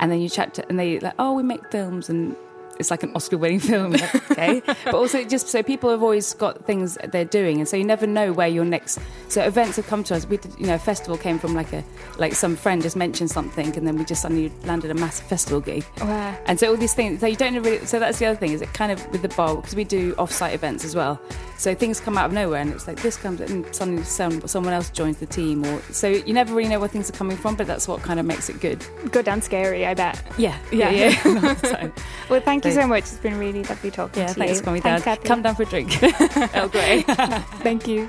and 0.00 0.10
then 0.10 0.20
you 0.20 0.28
chat 0.28 0.54
to 0.54 0.68
and 0.68 0.78
they 0.78 0.98
like 1.00 1.14
oh 1.18 1.32
we 1.34 1.42
make 1.42 1.60
films 1.70 2.08
and 2.08 2.36
it's 2.78 2.90
like 2.90 3.02
an 3.02 3.12
Oscar 3.14 3.38
winning 3.38 3.60
film 3.70 3.92
like, 3.92 4.30
okay 4.30 4.62
but 4.84 4.94
also 4.94 5.24
just 5.24 5.48
so 5.48 5.62
people 5.62 5.90
have 5.90 6.02
always 6.02 6.32
got 6.34 6.64
things 6.64 6.96
they're 7.12 7.24
doing 7.24 7.58
and 7.58 7.68
so 7.68 7.76
you 7.76 7.84
never 7.84 8.06
know 8.06 8.32
where 8.32 8.48
your 8.48 8.64
next 8.64 8.98
so 9.28 9.42
events 9.42 9.76
have 9.76 9.86
come 9.86 10.02
to 10.04 10.14
us 10.14 10.26
we 10.26 10.36
did 10.36 10.52
you 10.58 10.66
know 10.66 10.74
a 10.74 10.78
festival 10.78 11.16
came 11.16 11.38
from 11.38 11.54
like 11.54 11.72
a 11.72 11.82
like 12.18 12.34
some 12.34 12.56
friend 12.56 12.82
just 12.82 12.96
mentioned 12.96 13.30
something 13.30 13.76
and 13.76 13.86
then 13.86 13.96
we 13.98 14.04
just 14.04 14.22
suddenly 14.22 14.50
landed 14.64 14.90
a 14.90 14.94
massive 14.94 15.26
festival 15.26 15.60
gig 15.60 15.84
Wow. 16.00 16.36
and 16.46 16.58
so 16.58 16.70
all 16.70 16.76
these 16.76 16.94
things, 16.94 17.20
so 17.20 17.26
you 17.26 17.36
don't 17.36 17.54
really. 17.62 17.84
So 17.86 17.98
that's 17.98 18.18
the 18.18 18.26
other 18.26 18.36
thing 18.38 18.52
is 18.52 18.62
it 18.62 18.72
kind 18.72 18.90
of 18.92 19.04
with 19.10 19.22
the 19.22 19.28
bar 19.30 19.56
because 19.56 19.74
we 19.74 19.84
do 19.84 20.14
off-site 20.18 20.54
events 20.54 20.84
as 20.84 20.94
well. 20.94 21.20
So 21.56 21.74
things 21.74 21.98
come 22.00 22.16
out 22.16 22.26
of 22.26 22.32
nowhere, 22.32 22.60
and 22.60 22.70
it's 22.72 22.86
like 22.86 23.00
this 23.02 23.16
comes, 23.16 23.40
and 23.40 23.66
suddenly 23.74 24.04
some, 24.04 24.46
someone 24.46 24.72
else 24.72 24.90
joins 24.90 25.18
the 25.18 25.26
team, 25.26 25.64
or 25.66 25.82
so 25.90 26.08
you 26.08 26.32
never 26.32 26.54
really 26.54 26.68
know 26.68 26.78
where 26.78 26.88
things 26.88 27.08
are 27.10 27.12
coming 27.14 27.36
from. 27.36 27.56
But 27.56 27.66
that's 27.66 27.88
what 27.88 28.00
kind 28.02 28.20
of 28.20 28.26
makes 28.26 28.48
it 28.48 28.60
good. 28.60 28.84
Good 29.10 29.26
and 29.28 29.42
scary, 29.42 29.84
I 29.86 29.94
bet. 29.94 30.22
Yeah, 30.38 30.56
Yeah. 30.72 30.90
yeah, 30.90 31.20
yeah. 31.24 31.88
Well, 32.30 32.40
thank 32.40 32.64
you 32.64 32.67
so 32.72 32.86
much. 32.86 33.00
It's 33.00 33.16
been 33.16 33.38
really 33.38 33.62
lovely 33.64 33.90
talking 33.90 34.22
yeah, 34.22 34.28
to 34.28 34.34
thanks 34.34 34.54
you. 34.54 34.58
for 34.58 34.64
coming 34.64 34.82
down. 34.82 35.02
Kathy. 35.02 35.26
Come 35.26 35.42
down 35.42 35.54
for 35.54 35.62
a 35.62 35.66
drink. 35.66 35.96
oh, 36.02 36.68
great. 36.70 37.06
Thank 37.62 37.86
you. 37.86 38.08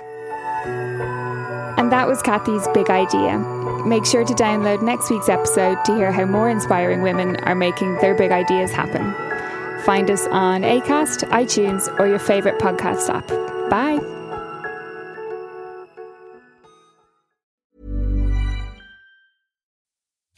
And 1.77 1.91
that 1.91 2.07
was 2.07 2.21
Kathy's 2.21 2.67
big 2.73 2.89
idea. 2.89 3.39
Make 3.85 4.05
sure 4.05 4.25
to 4.25 4.33
download 4.33 4.83
next 4.83 5.09
week's 5.09 5.29
episode 5.29 5.83
to 5.85 5.95
hear 5.95 6.11
how 6.11 6.25
more 6.25 6.49
inspiring 6.49 7.01
women 7.01 7.37
are 7.37 7.55
making 7.55 7.95
their 7.97 8.13
big 8.13 8.31
ideas 8.31 8.71
happen. 8.71 9.13
Find 9.85 10.11
us 10.11 10.27
on 10.27 10.63
Acast, 10.63 11.27
iTunes, 11.29 11.87
or 11.99 12.07
your 12.07 12.19
favourite 12.19 12.59
podcast 12.59 13.09
app. 13.09 13.27
Bye. 13.69 14.18